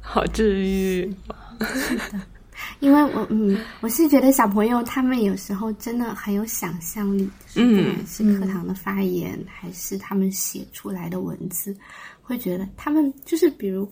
[0.00, 1.14] 好治愈。
[2.80, 11.76] 因为我嗯，我是觉得小朋友他们有时候真的很有想象力，嗯是不管是课堂的发言，还是他们写出来的文字，
[12.22, 13.90] 会觉得他们就是比如，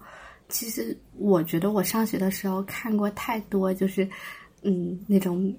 [0.49, 4.09] 其实我觉得我上学的时候看过太多，就是
[4.62, 5.55] 嗯那种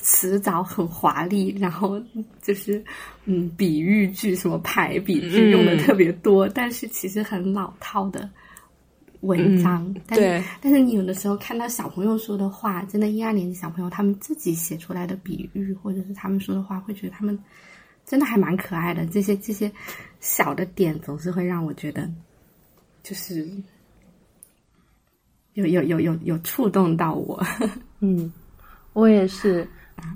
[0.00, 2.00] 词藻很华丽，然后
[2.40, 2.82] 就是
[3.24, 8.28] 嗯比喻句什么排比句用的特别多，但是其实很老套的。
[9.24, 17.38] 文章，但是但是你有的时候看到小朋友说的话，真的，一二年级小朋友他们自己写出来的比喻，或者是他们说的话，会觉得他们
[18.04, 19.06] 真的还蛮可爱的。
[19.06, 19.70] 这些这些
[20.20, 22.08] 小的点，总是会让我觉得，
[23.02, 23.48] 就是
[25.54, 27.42] 有有有有有触动到我。
[28.00, 28.32] 嗯，
[28.92, 29.66] 我也是。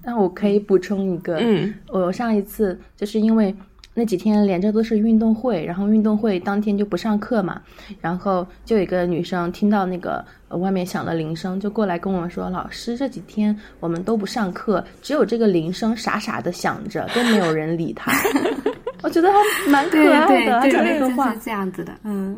[0.03, 3.55] 但我可以补充一个，嗯，我上一次就是因为
[3.99, 7.61] 那几天连着都是运动会，然后运动会当天就不上课嘛，
[8.01, 18.13] 然后就有一个女生听到那个外面响了铃声，就过来跟我们说：“老师，这几天我们都不上课，只有这个铃声傻傻的响着，都没有人理他。
[19.03, 22.37] ”我觉得还蛮可爱的，他讲那个话是这样子的，嗯，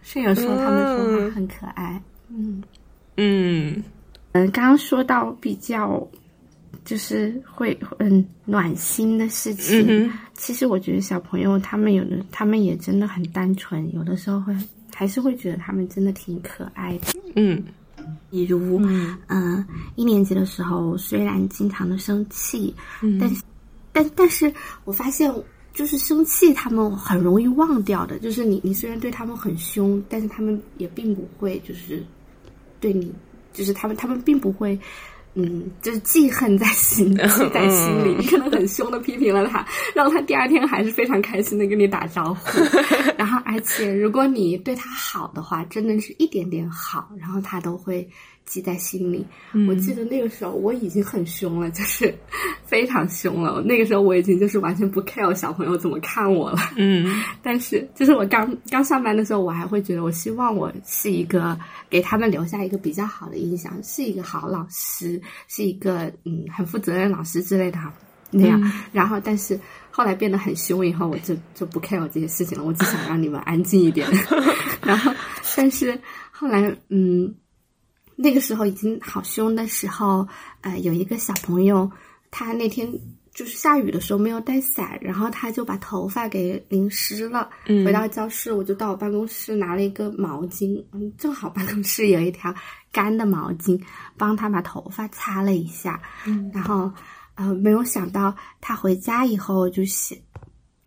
[0.00, 2.00] 是有时候他们说话很可爱，
[2.30, 2.62] 嗯
[3.18, 3.82] 嗯
[4.32, 6.08] 嗯，刚刚说到比较。
[6.84, 14.52] 就是会嗯暖心的事情，嗯其实我觉得小朋友他们有的他们也真的很单纯，有的时候会
[14.92, 17.06] 还是会觉得他们真的挺可爱的。
[17.36, 17.62] 嗯，
[18.30, 18.80] 比如
[19.28, 19.64] 嗯。
[19.94, 23.18] 一年级的时候，虽然经常的生气，嗯。
[23.20, 23.42] 但是
[23.92, 24.52] 但但是
[24.84, 25.32] 我发现
[25.72, 32.02] 就是生气他们很容易忘掉的，就是你你虽然对他们很凶，但是他们也并不会就是
[32.80, 33.12] 对你，
[33.52, 34.76] 就是他们他们并不会。
[35.34, 38.14] 嗯，就是记恨在心， 记在心里。
[38.18, 42.58] 你可能很凶的批评了他，让他第二天还是非常开心的跟你打招呼。
[43.16, 48.06] 然后，而且如果你对他好的话，真的是一点点好，然后他都会
[48.44, 49.24] 记在心里。
[49.68, 52.14] 我记得那个时候我已经很凶了，就是
[52.64, 53.62] 非常凶了。
[53.62, 56.58] 那个时候我已经就是完全不 care 小朋友怎么看我了。
[56.76, 67.78] 嗯， 但是就是我刚刚上班的时候，我还会觉得，我希望我是一个给他们留下一个比较好的印象，是一个好老师，是一个嗯很负责任老师之类的
[68.30, 68.60] 那样。
[68.92, 69.58] 然后，但是
[69.90, 74.08] 后来变得很凶以后，我就就不 care 这些事情了，我只想让你们安静一点。
[74.82, 75.12] 然后，
[75.56, 75.98] 但是
[76.30, 77.34] 后来嗯。
[78.22, 80.26] 那个时候已经好凶的时候，
[80.60, 81.90] 呃，有一个小朋友，
[82.30, 82.88] 他那天
[83.34, 87.50] 就是下雨的时候没有带伞，然后他就把头发给淋湿了。
[87.66, 92.54] 嗯，回到教室，我就到我办公室拿了一个毛巾，嗯，正好办公室有一条
[92.92, 93.80] 干的毛巾，
[94.16, 96.00] 帮他把头发擦了一下。
[96.24, 96.88] 嗯，然后
[97.34, 100.16] 呃，没有想到他回家以后就写，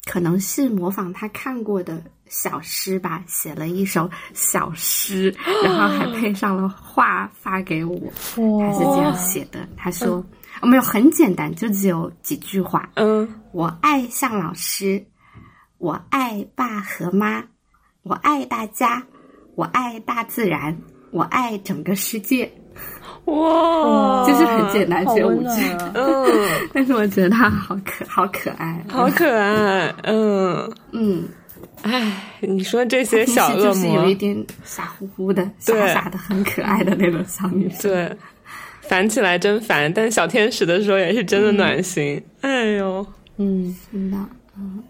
[0.06, 2.02] 可能是模仿他看过的。
[2.36, 5.34] 小诗吧，写了一首小诗，
[5.64, 7.98] 然后还配上了画发给我。
[8.36, 10.22] 他是这样写的，他说
[10.62, 12.90] ：“没有很简单，就只有几句话。
[12.96, 15.02] 嗯，我爱向老师，
[15.78, 17.42] 我爱爸和妈，
[18.04, 19.02] 我爱大家，
[19.56, 20.78] 我爱大自然，
[21.12, 22.52] 我爱整个世界。”
[23.28, 25.62] 哇，就是很简单，只有五句。
[25.96, 29.96] 嗯，但是我觉得他好可好可爱，好可爱。
[30.04, 31.26] 嗯嗯。
[31.86, 37.92] 唉，你说这些 小恶魔，就是有一点傻乎乎的、傻傻的、很可爱的那种小女生。
[37.92, 38.18] 对，
[38.82, 42.20] 烦起来真烦，但小天使的时候也是真的暖心。
[42.42, 43.06] 哎呦，
[43.38, 44.18] 嗯，真的，
[44.58, 44.84] 嗯。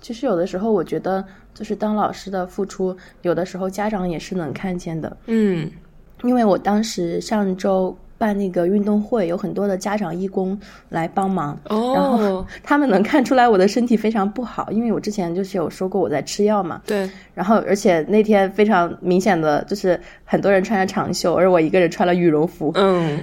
[0.00, 5.16] 其实有的时候，我觉得就是当老师的付出，有的时候家长也是能看见的。
[5.26, 5.68] 嗯，
[6.22, 7.96] 因为我当时上周。
[8.20, 10.56] 办那个运动会，有很多的家长义工
[10.90, 16.82] 来帮忙， 然后他们能看出来我的身体非常不好，因为我之前就是有说过我在吃药嘛。
[16.84, 17.08] 对。
[17.34, 22.70] 然后，而且那天非常明显的就是很多人穿着长袖，而我一个人穿了羽绒服。
[22.74, 23.18] 嗯。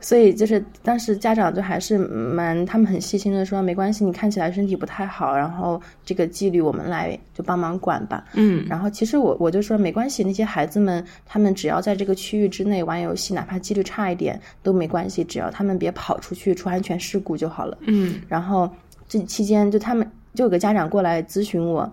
[0.00, 8.24] 所以就是当时家长就还是蛮他们很细心的说没关系，你看起来身体不太好，然后这个纪律我们来就帮忙管吧。
[8.34, 17.76] 嗯，然后其实我我就说没关系，那些孩子们他们只要在这个区域之内玩游戏，哪怕纪律差一点都没关系，只要他们别跑出去出安全事故就好了。
[17.86, 18.70] 嗯，然后
[19.08, 21.90] 这期间就他们就有个家长过来咨询我。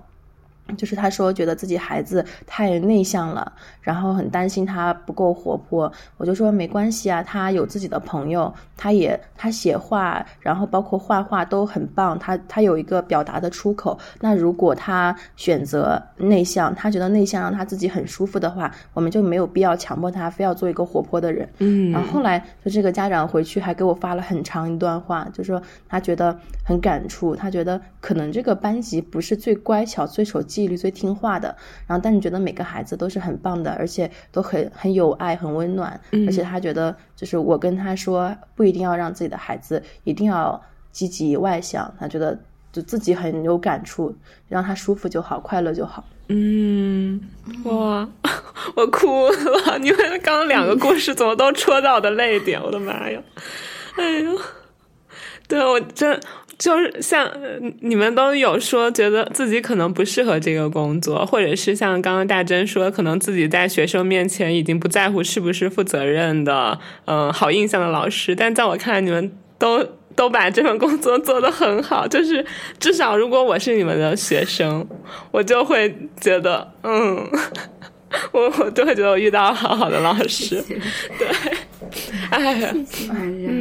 [0.75, 5.91] 就是他说觉得自己孩子太内向了，然后很担心他不够活泼。
[6.17, 12.17] 我就说没关系啊，他有自己的朋友，他也他写画，然后包括画画都很棒。
[12.17, 13.97] 他他有一个表达的出口。
[14.19, 21.47] 那如果他选择内向，他觉得内向让他自己很舒服的话，我们就没有必要强迫他非要做一个活泼的人。
[21.59, 21.91] 嗯。
[21.91, 30.41] 然后后来就这个家长回去还给我发了很长一段话，就说他觉得很感触，他觉得可能这个班级不是最乖巧、最守。
[30.47, 31.55] 纪律最听话的，
[31.85, 40.59] 然后但你觉得每个孩子都是很棒的，而且都很很有爱、很温暖，而且他觉得就是我跟他说，不一定要让自己的孩子一定要
[40.91, 42.39] 积极外向，他觉得
[42.71, 44.15] 就自己很有感触，
[44.47, 46.03] 让他舒服就好，快乐就好。
[46.29, 47.21] 嗯，
[47.63, 48.09] 哇，
[48.75, 49.77] 我哭了！
[49.79, 52.61] 你们刚刚两个故事怎么都戳到我的泪点？
[52.61, 53.21] 我的妈呀！
[53.95, 54.37] 哎呦，
[55.47, 56.19] 对我真。
[56.57, 57.31] 就是像
[57.81, 68.35] 你们都有说，觉得自己可能不适合这个工作，或者是像刚刚大珍说，可能自己在学生面前已经不在乎是不是负责任的，嗯，好印象的老师。
[68.35, 69.85] 但在我看来，你们都
[70.17, 72.07] 都把这份工作做得很好。
[72.07, 72.43] 就是
[72.79, 74.83] 至少，如果我是你们的学生，
[75.29, 77.23] 我就会觉得，嗯，
[78.33, 80.59] 我我就会觉得我遇到了好好的老师。
[81.19, 81.27] 对，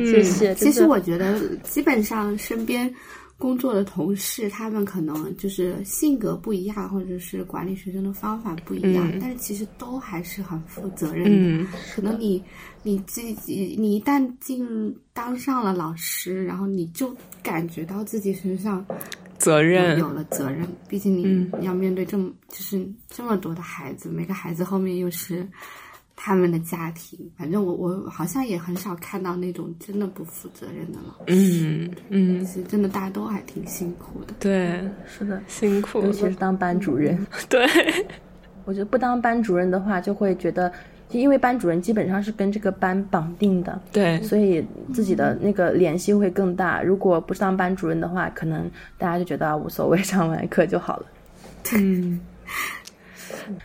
[0.04, 0.54] 谢谢。
[0.54, 2.92] 其实我觉得，基本上身边
[3.38, 11.66] 工作的同事，他们可能就是性格不一样，或者是管理学生的方法不一样，但是其实都还是很负责任的。
[11.94, 12.42] 可能你
[12.82, 14.66] 你自己，你一旦进
[15.12, 18.84] 当上了老师，然后你就感觉到自己身上
[19.38, 20.66] 责任有了责任。
[20.88, 25.46] 毕竟你要面对这么就是这么多的孩子，每个孩子后面又是。
[26.18, 31.34] 他们的家庭，反正我我好像也很少看到那种真的不负责任的老师。
[31.34, 34.32] 嗯嗯，其实真的大家都还挺辛苦的。
[34.40, 37.24] 对，是的，辛苦，尤其是当班主任。
[37.50, 37.68] 对，
[38.64, 40.72] 我觉得不当班主任的话，就会觉得，
[41.10, 44.64] 因为班主任基本上是跟这个班绑定的，对，所以
[44.94, 46.82] 自己的那个联系会更大。
[46.82, 51.06] 如果不当班主任的话，可能大家就觉得无所谓， 上完课就好了。
[51.74, 52.18] 嗯，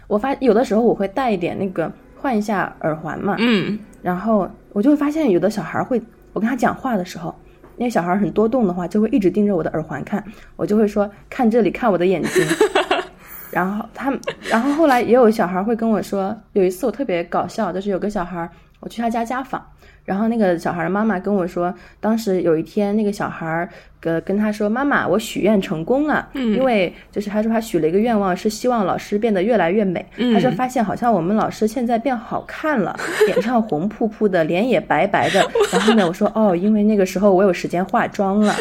[0.07, 1.89] 我发有的时候我会带一点那个。
[2.21, 5.99] 换一下耳环嘛，嗯，然后我就会发现有的小孩会，
[6.33, 7.33] 我跟他讲话的时候，
[7.77, 10.23] 那个小孩很多动的话，就会一直盯着我的耳环看，
[10.55, 12.45] 我就会说看这里，看我的眼睛。
[13.51, 14.13] 然后他，
[14.49, 18.47] 然后后来也有小孩会跟我说，有一次我特别搞笑，就是有个小孩，
[18.79, 19.61] 我去他家家访。
[20.03, 30.03] 然后那个小孩的妈妈跟我说，当时有一天那个小孩跟跟他说：“妈妈，我许愿成功了。”嗯，因为就是他说他许了一个愿望，是希望老师变得越来越美。
[30.33, 32.97] 他说发现好像我们老师现在变好看了，
[33.27, 35.39] 脸上红扑扑的，脸也白白的。
[35.71, 38.55] 然后呢，我说哦，因为那个时候我有时间化妆了。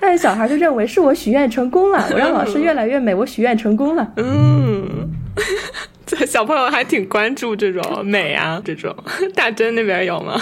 [0.00, 4.12] 但是小孩就认为是我许愿成功了，我让老师越来越美，我许愿成功了。
[4.16, 5.08] 嗯。
[6.08, 8.94] 这 小朋友还挺关注这种美啊，这种
[9.34, 10.40] 大珍那边有吗？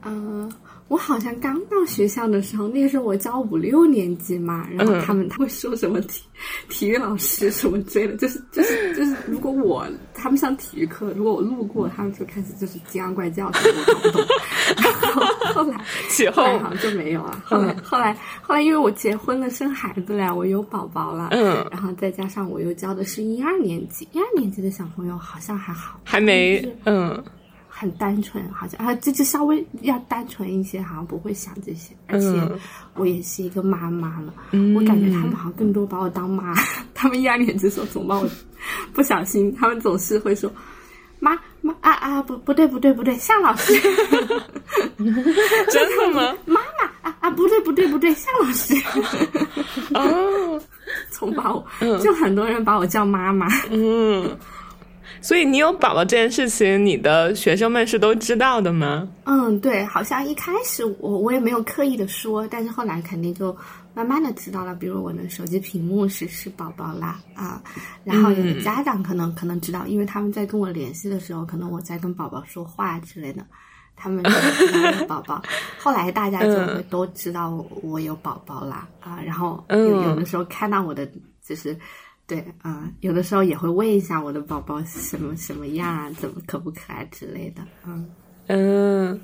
[0.00, 0.48] 啊。
[0.88, 6.22] 我好像刚到学校的时候，那个时候我教五六年级嘛，然后他们他会说什么体
[6.68, 14.26] 体育老师什么之类的，就是就是就是，如果我他们上体育课，如果我路过，他们就开始就是阴阳怪叫，什么我搞不懂。
[14.76, 15.24] 然后
[15.54, 15.76] 后来
[16.32, 17.42] 后来好像就没有了。
[17.44, 27.22] 后来后来后来，因为我结婚了，生孩子了，我有宝宝了，嗯，然后再加上我又教的是一二年级，一二年级的小朋友好像还好，还没嗯。
[27.78, 31.94] 很单纯，好像啊，这就稍微要单纯一些，好像不会想这些。
[32.06, 32.26] 而且
[32.94, 34.32] 我也是一个妈妈了，
[34.74, 36.54] 我感觉他们好像更多把我当妈。
[36.94, 38.26] 他们一二年级时候总把我
[38.94, 40.50] 不小心，他们总是会说
[41.20, 43.74] 妈妈啊啊不不对不对不对，向老师，
[44.96, 46.34] 真的吗？
[46.46, 48.74] 妈妈啊啊不对不对不对，向老师。
[49.92, 50.58] 哦，
[51.10, 51.62] 总把我
[51.98, 53.46] 就很多人把我叫妈妈。
[53.70, 54.34] 嗯。
[55.26, 59.08] 所以你有宝宝这件事情，你的学生们是都知道的吗？
[59.24, 63.52] 嗯，对，好像一开始我我也没有刻意的说，但是后来肯定就
[63.92, 64.72] 慢慢的知道了。
[64.72, 67.60] 比如我的手机屏幕是是宝宝啦啊，
[68.04, 73.44] 然后有的家长可能可能知道，因为他们在跟我联系的时候，可能我在跟宝宝说话之类的，
[73.96, 75.42] 他们有宝宝。
[75.82, 81.04] 后来大家就会都知道我有宝宝啦啊，然后有有的时候看到我的
[81.44, 81.76] 就是。
[82.26, 88.10] 对，嗯，有的时候也会问一下我的宝宝什么什么样啊，怎么可不可爱之类的，嗯
[88.48, 89.20] 嗯，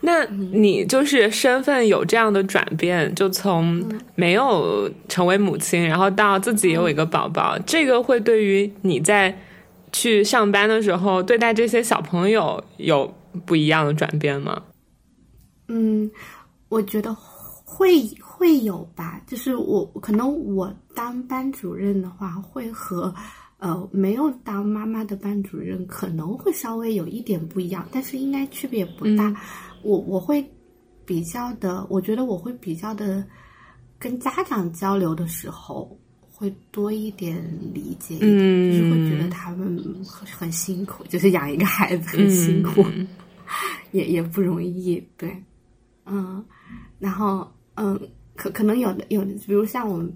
[0.00, 3.84] 那你就是身份有这样的转变，就从
[4.14, 9.38] 没有成为母亲，然后到自己有一个宝宝，这个会对于你在
[9.92, 14.62] 去上班的时候对待这些小朋友有不一样的转变吗？
[15.68, 16.10] 嗯，
[16.70, 18.02] 我觉得会。
[18.38, 23.14] 会有吧，就是我可能我当班主任的话，会和
[23.58, 29.32] 呃没有当妈妈的班主任可能会稍微有一点不一样，但是应该区别不大。
[29.82, 30.42] 我我会
[31.04, 33.22] 比较的，我觉得我会比较的
[33.98, 35.96] 跟家长交流的时候
[36.32, 37.36] 会多一点
[37.74, 42.82] 理解，就是会觉得他们很辛苦，就是养一个孩子很辛苦，
[43.92, 45.00] 也也不容易。
[45.16, 45.36] 对，
[46.06, 46.42] 嗯，
[46.98, 48.00] 然后嗯。
[48.38, 50.14] 可可能有的有的，比如像我们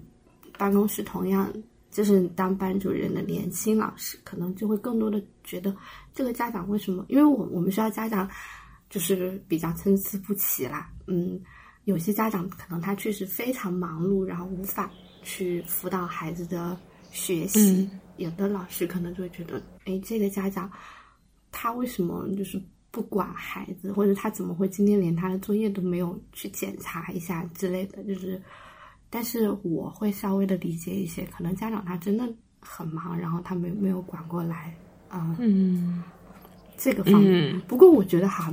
[0.61, 1.51] 办公室同样
[1.89, 5.75] 就是当班主任的年轻老师，可能就会更多的觉得
[6.13, 7.03] 这个家长为什么？
[7.09, 8.29] 因为我我们学校家长
[8.91, 10.87] 就是比较参差不齐啦。
[11.07, 11.41] 嗯，
[11.85, 14.87] 有些家长可能他确实非常忙碌，然后无法
[15.23, 16.77] 去辅导孩子的
[17.11, 17.89] 学习。
[18.17, 20.71] 有的老师可能就会觉得，哎，这个家长
[21.51, 22.61] 他为什么就是？
[22.93, 28.37] 不管孩子，或者他怎么会今天连他的作业都没有去检查一下之类的，就是，
[29.11, 32.27] 但是我会稍微的理解一些，可能家长他真的
[32.59, 34.73] 很忙，然后他没没有管过来
[35.09, 36.01] 啊，嗯，
[36.77, 37.59] 这个方面。
[37.67, 38.51] 不过我觉得哈，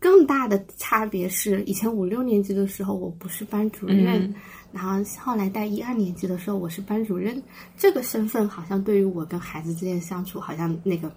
[0.00, 4.34] 更更大的差别是，以前五六年级的时候我不是班主任，嗯
[4.72, 7.42] 然后后来带一二年级的时候我是班主任，
[7.76, 11.12] 这个身份好像对于我跟孩子之间相处，好像那个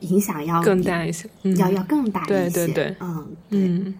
[0.00, 2.28] 影响要更大一些，嗯要要更大一些。
[2.28, 3.94] 对对对嗯嗯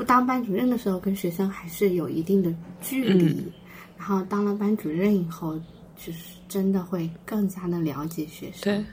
[0.00, 2.50] 不当班主任的时候，跟学生还是有一定的
[2.80, 3.52] 距离，嗯。
[3.98, 5.60] 然后当了班主任以后，
[5.94, 8.84] 就是真的会更加的了解学生，对，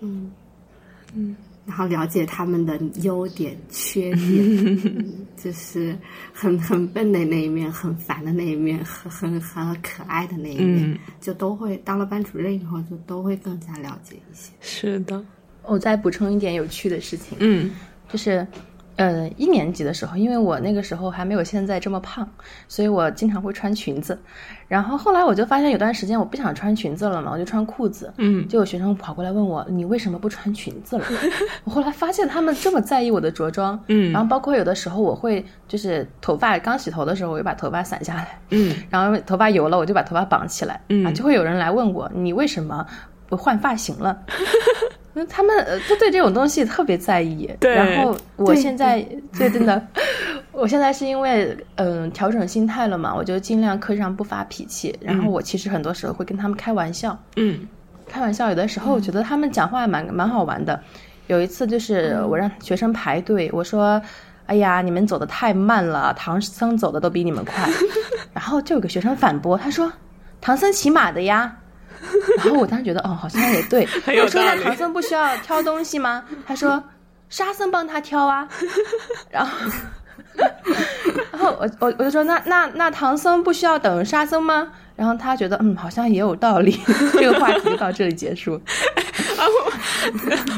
[0.00, 0.32] 嗯。
[1.14, 5.96] 嗯，然后了解他们的优点、缺点， 嗯就是
[6.32, 10.98] 很很笨的那一面，很烦的那一面，很很很可爱的那一面，嗯。
[11.20, 14.50] 就都会当了班主任以后，就都会更加了解一些。
[14.60, 15.24] 是的，
[15.62, 17.70] 我再补充一点有趣的事情，嗯。
[18.08, 18.46] 就是，
[18.96, 22.28] 呃，一年级的时候，因为我那个时候还没有现在这么胖，
[22.68, 24.18] 所以我经常会穿裙子。
[24.66, 28.12] 然后后来我就发现有段时间我不想穿裙子了嘛，我就穿裤子。
[28.16, 28.46] 嗯。
[28.48, 31.04] 就有学生跑过来问我，你为什么不穿裙子了？
[31.64, 34.10] 我后来发现他们这么在意我的着装，嗯。
[34.12, 38.74] 然后包括有的时候我会就是头发刚洗头的时候，我就把头发散下来，嗯。
[38.90, 41.06] 然后头发油了，我就把头发绑起来，嗯。
[41.06, 42.86] 啊，就会有人来问我，你为什么
[43.36, 44.16] 不换发型了？
[45.12, 47.48] 那 他们呃，就对这种东西特别在意。
[47.60, 49.00] 对然后我现在
[49.38, 49.80] 对真的，
[50.52, 54.96] 我现在是因为嗯、调整心态了嘛，我就尽量课上不发脾气。
[55.00, 57.66] 然后我其实很多时候会跟他们开玩笑，嗯
[58.08, 60.78] 开玩笑，有的时候我觉得他们讲话蛮蛮好玩的。
[61.26, 64.00] 有一次就是我让学生排队，我说
[64.46, 67.66] ：“哎呀，你们走的太慢了，唐僧走的都比你们快。”
[68.34, 69.90] 然后就有个学生反驳，他说
[70.42, 71.56] ：“唐僧骑马的呀。”
[72.38, 73.86] 然后我当时觉得，哦，好像也对。
[74.14, 76.82] 有我说：“那唐僧不需要挑东西吗？”他说
[77.28, 78.48] ：“沙僧帮他挑啊。”
[79.30, 79.50] 然后。
[81.32, 84.68] 然后我我我就说那那那唐僧不需要等沙僧吗？
[84.96, 86.76] 然后他觉得嗯好像也有道理，
[87.12, 88.60] 这个话题就到这里结束。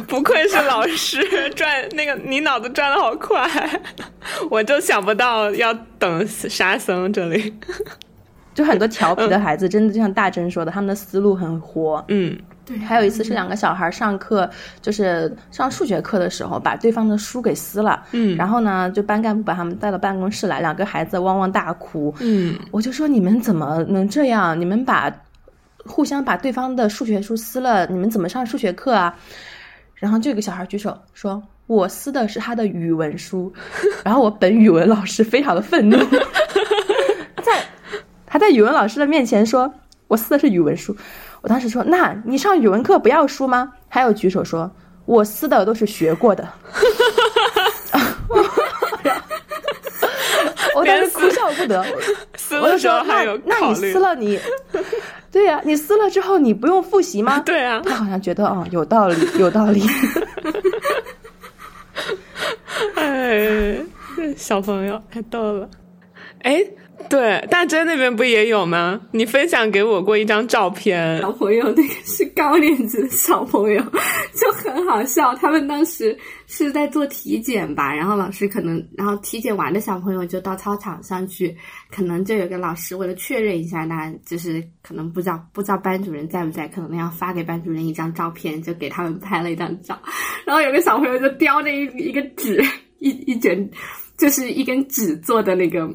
[0.08, 3.48] 不愧是老师，转那个你脑子转的好快，
[4.50, 7.54] 我就想不到要等沙僧这里。
[8.56, 12.02] 就很多调皮的孩子，真的就像大珍说的，他们的思路很活。
[12.08, 14.50] 嗯对，还有一次是两个小孩上课，
[14.80, 18.02] 就是上数学课的时候，把对方的书给撕了。
[18.12, 22.12] 嗯然后呢，就班干部把他们带到办公室来，两个孩子汪汪大哭。
[22.20, 24.58] 嗯我就说你们怎么能这样？
[24.58, 25.14] 你们把
[25.84, 29.14] 互相把对方的数学书撕了，你们怎么上数学课啊？
[29.94, 33.52] 然后就有个小孩举手说：“我撕的是他的语文书。”
[34.04, 36.65] 然后我本语文老师非常的愤怒，在
[38.36, 39.72] 他在语文老师的面前说
[40.08, 40.94] ：“我撕的是语文书。”
[41.40, 44.70] 我当时说：“那你上语文课不要书吗？”还有举手说
[45.06, 46.46] ：“我撕的都是学过的。”
[50.74, 51.82] 我当时哭笑不得。
[52.60, 54.38] 我就说，那那你撕了你，
[55.32, 57.40] 对呀、你撕了之后你不用复习吗？
[57.40, 59.82] 对啊，他好像觉得哦，有道理，有道理。
[62.96, 63.78] 哎，
[64.36, 65.66] 小朋友太逗了。
[66.42, 66.62] 哎，
[67.08, 69.00] 对，大珍那边不也有吗？
[69.12, 73.80] 你分享给我过一张照片，小朋友，那个是高年级的小朋友，
[74.34, 75.34] 就很好笑。
[75.36, 76.16] 他们当时
[76.46, 81.56] 是在做体检吧，然后老师可能，然后体检完的小朋友就到操场上去，
[81.94, 89.96] 可能就有个老师为了确认一下，那就是可能不知道不知道班主任在不在，可能要发给班主任一张照片，就给他们拍了一张照。
[90.44, 92.64] 然后有个小朋友就叼着一一个纸，
[92.98, 93.70] 一一卷，
[94.16, 95.88] 就是一根纸做的那个。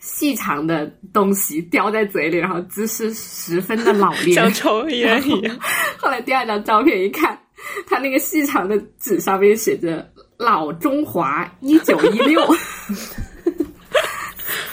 [0.00, 5.56] 细长的东西叼在嘴里，然后姿势十分的老练，像抽烟一样。
[5.98, 7.38] 后来第二张照片一看，
[7.86, 12.42] 他那个细长的纸上面写着“老中华一九一六”，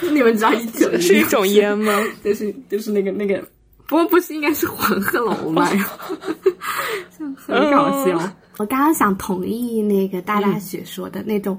[0.10, 2.02] 你们知道一九一是一种烟吗？
[2.24, 3.46] 就是就是那个那个，
[3.86, 5.68] 不过不是应该是黄鹤楼吗？
[5.76, 8.18] 然后很搞笑。
[8.56, 11.58] 我刚刚想同意那个大大雪说的那种。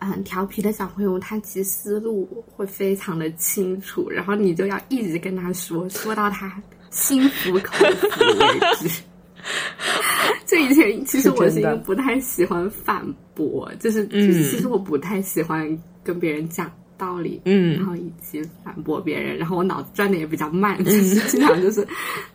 [0.00, 7.72] 很调皮的小朋友，他其实思路会非常的清楚，然后你就要一直跟他说，说到他心服口
[8.10, 9.02] 服为止。
[10.46, 13.04] 这以前其实我是一个不太喜欢反
[13.34, 15.66] 驳，就是就是其实我不太喜欢
[16.04, 16.70] 跟别人讲
[17.02, 21.84] 道理，嗯然后以及反驳别人，然后我脑子转的也比较慢， 就是经常就是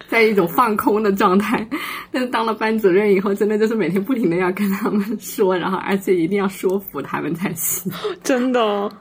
[0.10, 1.66] 在一种放空的状态。
[2.12, 7.90] 但是当了班主任以后，真的就是每天不停的要跟他们说，然后而且一定要说服他们才行。
[8.24, 8.92] 真的、哦，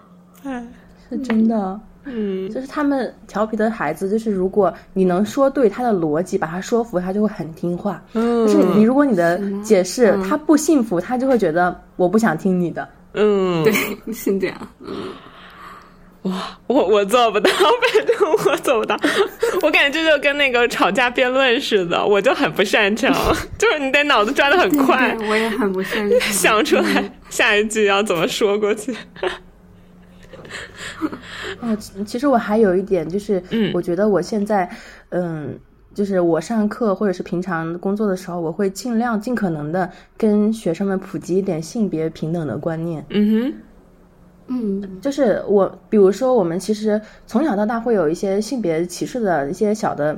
[1.10, 1.80] 是真的。
[2.08, 8.00] 嗯，就是他们调皮的孩子，就是如果你能说对他的逻辑，把他说服，他就会很听话。
[8.12, 12.88] 嗯就是你，如果你的解释嗯他不信服，他就会觉得我不想听你的。
[13.14, 13.72] 嗯，对，
[14.12, 14.56] 是这样。
[16.30, 18.96] 哇，我我做不到， 反正我做不到。
[19.62, 23.14] 我感觉这就跟那个吵架辩论似的，我就很不擅长，
[23.58, 28.94] 就是你得脑子转的很快，对对我也很不擅长想出来下一句要怎么说过去。
[31.60, 34.68] 啊，其其实我还有一点就是，嗯我觉得我现在，
[35.08, 35.58] 嗯，
[35.94, 43.04] 就是我上课或者是平常工作的时候，我会尽量尽可能的跟学生们普及一点性别平等的观念。
[43.10, 43.54] 嗯
[44.48, 45.00] 嗯。
[45.00, 50.16] 就是我，比如说我们其实从小到大会有一些性别歧视的一些小的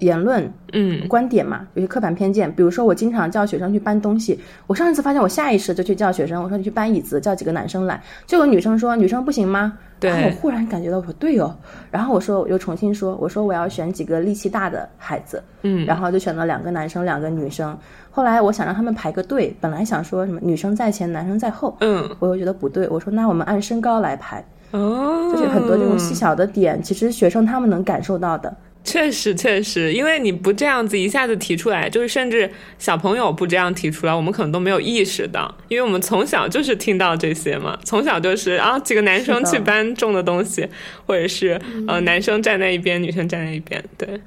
[0.00, 2.52] 言论，嗯观点嘛，有些刻板偏见。
[2.52, 8.02] 比如说，我经常叫学生去搬东西，我上一次发现我下意识就去叫学生，我说你去搬椅子，叫几个男生来。
[8.26, 9.78] 就有女生说女生不行吗？
[10.00, 11.54] 对然后我忽然感觉到我说对哦，
[11.90, 17.76] 然后我说我又重新说，我说我要选几个力气大的孩子，嗯，然后就选了两个男生，两个女生。
[18.10, 28.56] 后来我想让他们排个队，本来想说什么女生在前，男生在后，嗯我又觉得不对，我说那我们按身高来排，哦，就是很多这种细小的点，其实学生他们能感受到的。
[28.82, 40.66] 确实，确实，因为你不这样子一下子提出来，就是甚至小朋友不这样提出来，我们可能都没有意识到，因为我们从小就是听到这些嘛，从小就是啊几个男生去搬重的东西，
[41.06, 44.20] 或者是呃男生站在一边，女生站在一边，对，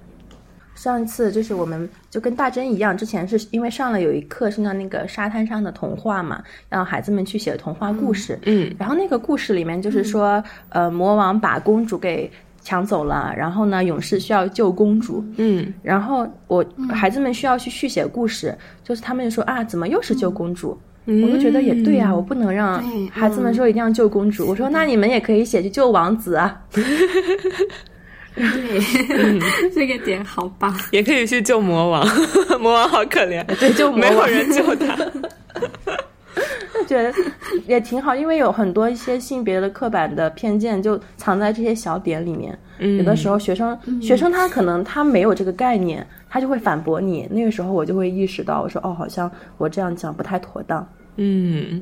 [0.75, 8.37] 上一次就是我们就跟大珍一样，之前是因为上了有一课是那那个沙滩上的童话嘛，让孩子们去写童话故事。
[8.45, 8.73] 嗯。
[8.77, 12.31] 然后那个故事里面就是说，呃，魔王把公主给
[12.63, 15.23] 抢走了，然后呢，勇士需要救公主。
[15.37, 15.71] 嗯。
[15.83, 20.77] 然后我孩子们需要去续写故事，就是他们就说啊，怎么又是救公主？
[21.05, 22.81] 我就觉得也对啊，我不能让
[23.11, 24.47] 孩子们说一定要救公主。
[24.47, 26.61] 我说那你们也可以写去救王子啊。
[28.35, 30.73] 对， 这个点好棒。
[30.91, 32.07] 也可以去救魔王，
[32.59, 34.97] 魔王好可怜，对，救魔没有人救他，
[36.73, 37.13] 就觉得
[37.67, 42.57] 也挺好，因为有很多一些性别的刻板的偏见就藏在这些小点里面。
[42.79, 47.27] 嗯有的时候学生、学生他可能他没有这个概念，他就会反驳你。
[47.31, 50.85] 那个时候我就会意识到，我说哦，好像我这样讲不太妥当。
[51.17, 51.81] 嗯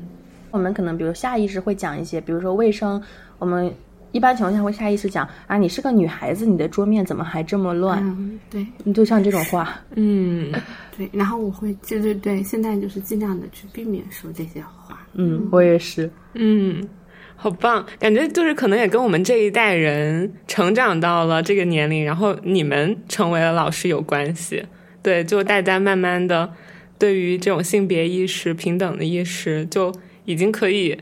[0.50, 3.02] 我们可能比如下意识会讲一些，比如说卫生，
[3.38, 3.72] 我们
[4.12, 7.98] 一般情况下会下意识讲啊，你是个女孩子，你的桌面怎么还这么乱？
[8.02, 10.52] 嗯，对你就像这种话，嗯。
[10.94, 15.00] 对，然后我会对对对，现在就是尽量的去避免说这些话。
[15.14, 16.10] 嗯，我也是。
[16.34, 16.86] 嗯，
[17.34, 17.84] 好棒！
[17.98, 24.62] 感觉就是可能也跟我们这一代人成长到了这个年龄，然后你们成为了老师有关系。
[25.02, 26.52] 对，就大家慢慢的
[26.98, 29.90] 对于这种性别意识、平等的意识，就
[30.26, 30.96] 已经可以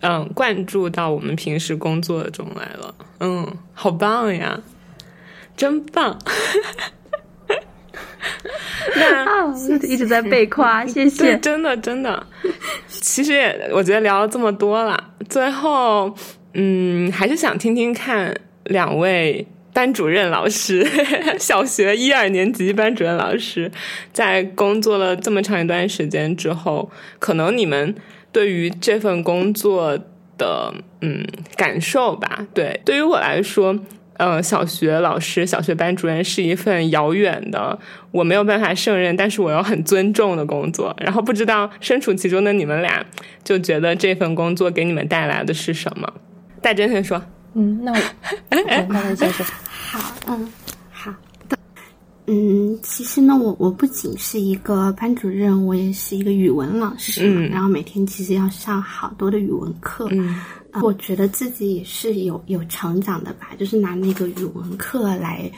[0.00, 2.94] 嗯灌注到我们平时工作中来了。
[3.20, 4.60] 嗯，好棒呀，
[5.56, 6.18] 真棒！
[8.94, 9.52] 那
[9.86, 11.38] 一直在被夸，谢，谢。
[11.38, 12.26] 真的真的。
[12.88, 16.14] 其实也我觉得聊了这么多了，最后
[16.54, 20.86] 嗯，还是想听听看两位班主任老师，
[21.38, 23.70] 小学一二年级班主任老师，
[24.12, 27.94] 在工作了这么长一段时间之后，可能你们
[28.36, 29.98] 对于这份工作
[30.36, 31.26] 的嗯
[31.56, 32.46] 感受吧。
[32.52, 33.74] 对，对于我来说。
[34.18, 37.78] 呃，小学老师、小学班主任是一份遥远的，
[38.10, 40.94] 我没有办法胜任，但是我又很尊重的工作。
[40.98, 43.04] 然后不知道身处其中的你们俩，
[43.44, 46.10] 就觉得这份工作给你们带来的是什么？
[46.62, 47.22] 大珍先说。
[47.52, 47.98] 嗯，那我，
[48.48, 49.44] 嗯 那你先说。
[49.90, 50.50] 好，嗯，
[52.26, 57.48] 嗯，其实呢，我我不仅是一个班主任，我也是一个语文老师，嗯。
[57.50, 60.40] 然后每天其实要上好多的语文课，嗯。
[60.72, 65.50] 呃我觉得自己也是有有成长的吧，就是拿那个语文课来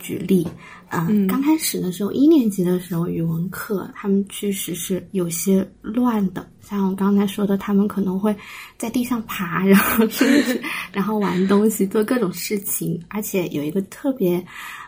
[0.00, 0.44] 举例。
[0.88, 8.34] 嗯，刚开始的时候，一年级的时候，语文课他们确实是有些乱的，像我刚才说的，他们可能会
[8.76, 10.60] 在地上爬，然后甚至
[10.92, 14.44] 然后玩东西，做各种事情，而且有一个特别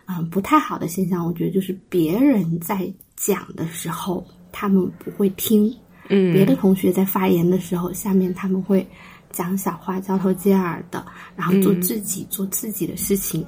[0.07, 5.75] 嗯不太好的现象，我觉得就是别人在讲的时候，他们不会听，
[6.09, 8.87] 嗯，别的同学在发言的时候，下面他们会
[9.33, 11.05] 讲小话，交头接耳的，
[11.35, 13.45] 然后做自己、做自己的事情。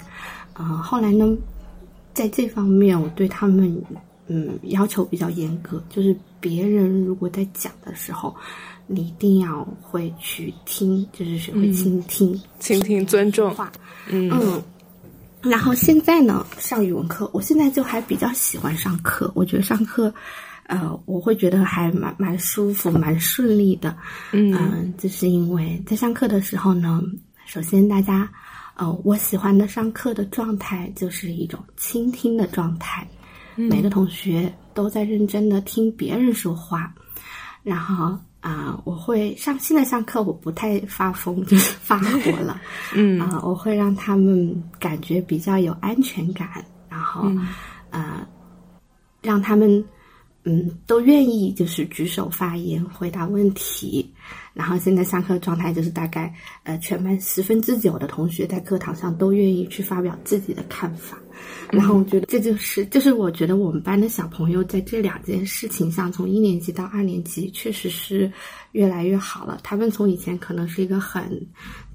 [0.59, 1.37] 嗯、后来呢，
[2.13, 3.81] 在这方面我对他们
[4.27, 8.35] 嗯要求比较严格，就是别人如果在讲的时候，
[8.89, 13.71] 你一定要会去听，就是学会倾听，倾听尊重话。
[14.11, 14.61] 嗯嗯，
[15.43, 19.31] 然后现在呢，上语文课，我现在就还比较喜欢上课。
[19.35, 20.13] 我觉得上课，
[20.65, 23.97] 呃，我会觉得还蛮蛮舒服、蛮顺利的。
[24.33, 27.01] 嗯嗯，就是因为在上课的时候呢，
[27.47, 28.29] 首先大家，
[28.75, 33.07] 呃，我喜欢的上课的状态就是一种倾听的状态，
[33.55, 36.93] 每个同学都在认真的听别人说话，
[37.63, 42.61] 然后啊、我会上现在上课我不太发疯，就是发火了，
[42.95, 47.49] 嗯啊、我会让他们感觉比较有安全感，然后、嗯
[47.91, 48.27] 呃，
[49.23, 49.85] 让他们
[50.45, 54.15] 嗯都愿意就是举手发言回答问题。
[54.55, 56.35] 然后现在上课状态就是大概
[56.65, 61.17] 呃全班十分之九的同学在课堂上都愿意去发表自己的看法。
[61.71, 68.33] 然后我觉得这就是就是我觉得我们班的小朋友在这两件事情上，从一年级到二年级确实是
[68.73, 69.61] 越来越好了。
[69.63, 71.47] 他们从以前可能是一个很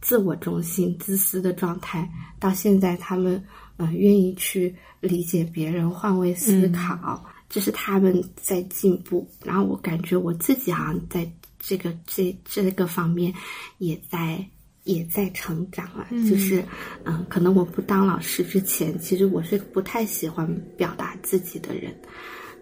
[0.02, 2.08] 自我中心、自私的状态，
[2.40, 3.44] 到现在他们
[3.78, 9.28] 呃愿意去理解别人、换位思考，这是他们在进步。
[9.44, 11.28] 然后我感觉我自己好像在
[11.60, 13.34] 这个这这个方面
[13.80, 14.46] 也在
[14.84, 16.64] 也在成长啊，就是
[17.06, 20.48] 嗯、可能我不当老师之前，其实我是不太喜欢
[20.78, 21.96] 表达自己的人。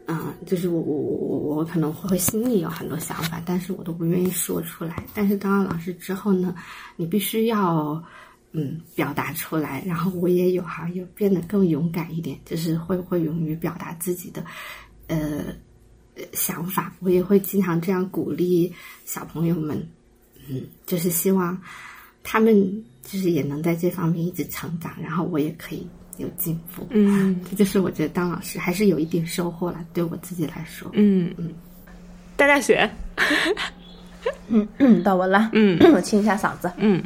[0.07, 5.05] 嗯，就是我我我我我可能会心里有很多想法，但是我都不愿意说出来。
[5.13, 6.53] 但是当了老师之后呢，
[6.97, 8.03] 你必须要
[8.51, 14.43] 嗯表达出来，然后我也有哈有变得更勇敢一点，就是会会勇于表达自己的
[15.07, 15.45] 呃
[16.15, 16.93] 呃想法。
[16.99, 18.73] 我也会经常这样鼓励
[19.05, 19.87] 小朋友们，
[20.49, 21.57] 嗯，就是希望
[22.23, 25.87] 他们就是也能在这方面一直成长，然后我也可以
[26.17, 26.87] 有进步。
[26.91, 27.39] 嗯。
[27.49, 30.89] 这就是我觉得当老师还是有一点收获了，对我自己来说。
[30.93, 31.33] 嗯。
[31.37, 31.53] 嗯，
[32.35, 32.89] 大大雪，
[34.47, 35.79] 嗯，到我了，嗯。
[35.93, 36.71] 我清一下嗓子。
[36.77, 37.03] 嗯。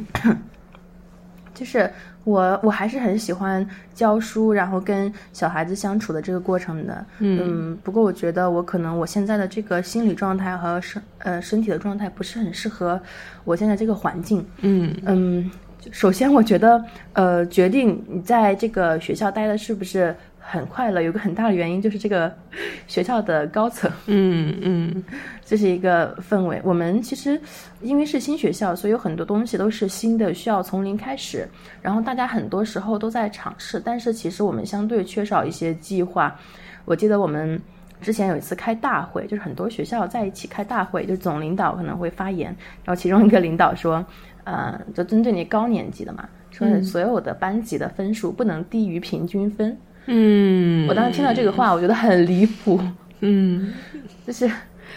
[1.54, 1.90] 就是
[2.26, 7.06] 我我还是很喜欢教书，然后跟小孩子相处的这个过程的。
[7.20, 13.00] 嗯不过我觉得我可能我现在的这个心理状态和身呃身体的状态不是很适合
[13.44, 14.44] 我现在这个环境。
[14.62, 15.48] 嗯嗯，
[15.92, 22.32] 首先我觉得呃，决定你在这个学校待的是不是很快乐，有个很大的原因就是这个
[22.88, 23.88] 学校的高层。
[24.06, 25.04] 嗯嗯
[25.46, 26.60] 这是一个氛围。
[26.64, 27.40] 我们其实
[27.80, 31.48] 因为是新学校，所以有很多东西都是新的，需要从零开始。
[31.80, 36.36] 然后大家很多时候都在尝试，但是其实我们相对缺少一些计划。
[36.84, 37.58] 我记得我们
[38.00, 42.54] 之前有一次开大会，就是很多学校在一起开大会，就是总领导可能会发言，
[42.84, 44.04] 然后其中一个领导说，
[44.44, 49.76] 呃，就针对你高年级的嘛，说所有的班级的分数不能低于平均分。
[50.06, 52.80] 嗯，我当时听到这个话，我觉得很离谱，
[53.20, 53.72] 嗯，
[54.26, 54.48] 就是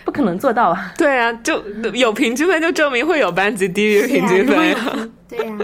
[0.05, 0.93] 不可能做到啊。
[0.97, 1.61] 对啊，就
[1.93, 4.77] 有平均分就证明会有班级低于平均分对呀。
[4.77, 5.57] 呀， 对呀，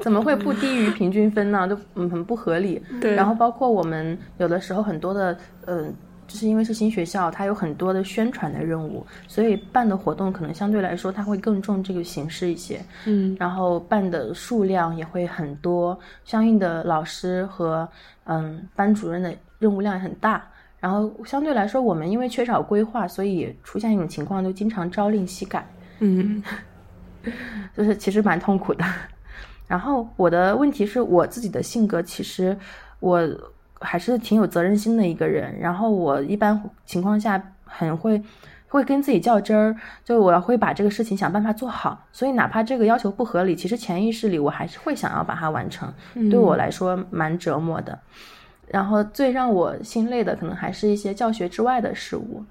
[0.00, 1.68] 怎么会不低于平均分呢？
[1.68, 2.82] 就嗯很不合理。
[3.00, 5.84] 对然后包括我们有的时候很多的呃，
[6.26, 12.80] 就是因为是新学校，它有很多的宣传的任务，所以办的活动可能相对来说它会更重这个形式一些。
[13.06, 17.88] 嗯然后办的数量也会很多，相应的老师和
[18.24, 20.42] 嗯班主任的任务量也很大。
[20.82, 25.64] 然后相对来说，我们因为缺少规划，所以出现一种情况，就经常朝令夕改。
[26.00, 26.42] 嗯
[27.76, 28.84] 就是其实蛮痛苦的。
[29.68, 32.58] 然后我的问题是我自己的性格，其实
[32.98, 33.22] 我
[33.80, 35.56] 还是挺有责任心的一个人。
[35.60, 38.20] 然后我一般情况下很会
[38.66, 42.04] 会跟自己较真儿，就我会把这个事情想办法做好。
[42.10, 45.94] 所以哪怕这个要求不合理，其实潜意识里我还是会想要把它完成。
[46.28, 47.96] 对我来说蛮折磨的。
[48.72, 52.42] 然后最让我心累的，可能还是一些教学之外的事物。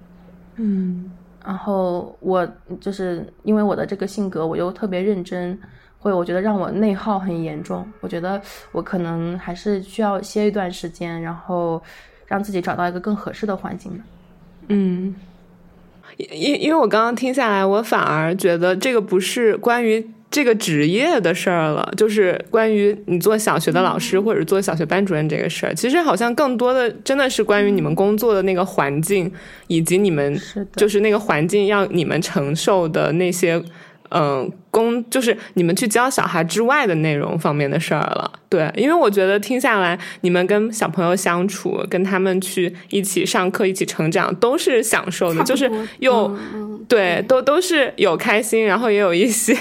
[0.56, 1.10] 嗯
[1.44, 2.48] 然后我
[2.80, 5.58] 就是因为我的这个性格，我又特别认真，
[5.98, 7.84] 会我觉得让我内耗很严重。
[8.00, 8.40] 我觉得
[8.70, 11.82] 我可能还是需要歇一段时间，然后
[12.26, 14.04] 让自己找到一个更合适的环境的。
[14.68, 15.12] 嗯，
[16.16, 25.74] 因因因为我刚刚听下来，我反而觉得这个不是关于这个职业的事儿了，就是关于你做小学的老师或者做小学班主任这个事儿。
[25.74, 29.30] 其实好像更多的真的是关于你们工作的那个环境，
[29.68, 30.36] 以及你们
[30.74, 33.62] 就是那个环境要你们承受的那些。
[34.14, 46.30] 嗯，工就是你们去教小孩之外的内容方面的事儿了，对，因为我觉得听下来，你们跟小朋友相处，跟他们去一起上课、一起成长，都是享受的，就是又、
[46.86, 49.56] 对，都都是有开心，然后也有一些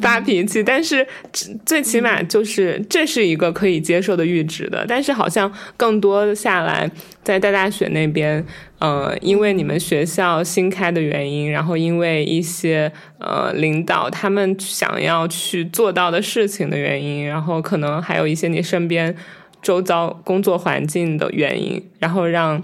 [0.00, 4.84] 发脾气，但是最最起码就是这是一个可以接受的阈值的。
[4.88, 6.90] 但是好像更多下来，
[7.22, 8.44] 在大大学那边，
[8.78, 19.14] 呃，因为你们学校新开的原因，然后因为一些呃领导他们想要去做到的事情的原因，然后可能还有一些你身边
[19.60, 22.62] 周遭工作环境的原因，然后让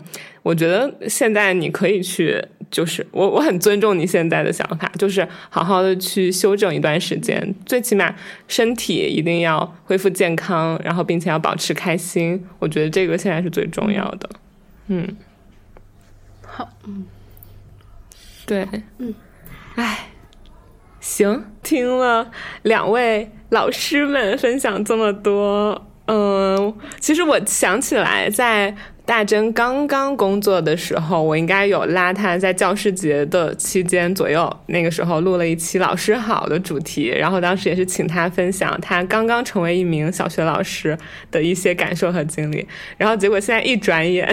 [0.48, 8.14] 我觉得现在你可以去，就是我我很尊重你现在的想法，就是好好的去休整一段时间，最起码
[8.46, 14.30] 身体一定要恢复健康，然后并且要保持开心，我觉得这个现在是最重要的。
[14.86, 15.06] 嗯，
[16.46, 17.04] 好，嗯
[18.46, 18.66] 对，
[18.96, 19.14] 嗯，
[19.74, 20.08] 哎，
[20.98, 22.30] 行，听了
[22.62, 28.74] 两位老师们分享这么多，嗯，其实我想起来在。
[29.08, 40.94] 大真刚刚工作的时候，我应该有拉他在教师节的期间左右，那个时候录了一期“老师好”的主题，然后当时也是请他分享他刚刚成为一名小学老师
[41.30, 42.68] 的一些感受和经历，
[42.98, 44.30] 然后结果现在一转眼，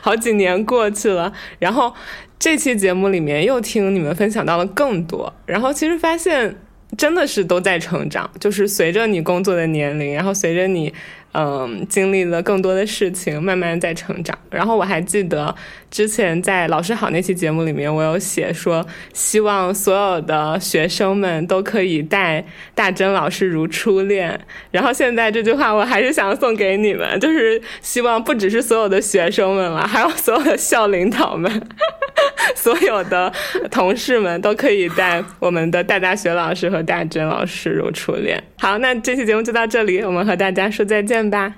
[0.00, 1.92] 好几年过去了，然后
[2.38, 6.54] 这期节目里面又听你们分享到了更多，然后其实发现
[6.96, 10.94] 真的是都在成长，就是随着你工作的年龄，然后随着你。
[11.32, 14.36] 嗯，经历了更多的事情，慢慢在成长。
[14.50, 15.54] 然后我还记得
[15.88, 22.44] 之前在《老师好》那期节目里面，我有写说，希望所有的学生们都可以待
[22.74, 24.40] 大真老师如初恋。
[24.72, 31.62] 然后现在这句话，我还是想送给你们，就是希望不只是所有的学生们了，还有所有的校领导们，
[32.56, 33.32] 所有的
[33.70, 38.42] 同事们都可以待我们的大大学老师和大真老师如初恋。
[38.58, 41.56] 好，那这期节目就到这里，我们和大家说再见吧，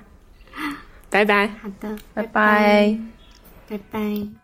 [1.09, 1.47] 拜拜。
[1.47, 2.97] 好的，拜拜，
[3.69, 4.42] 拜拜。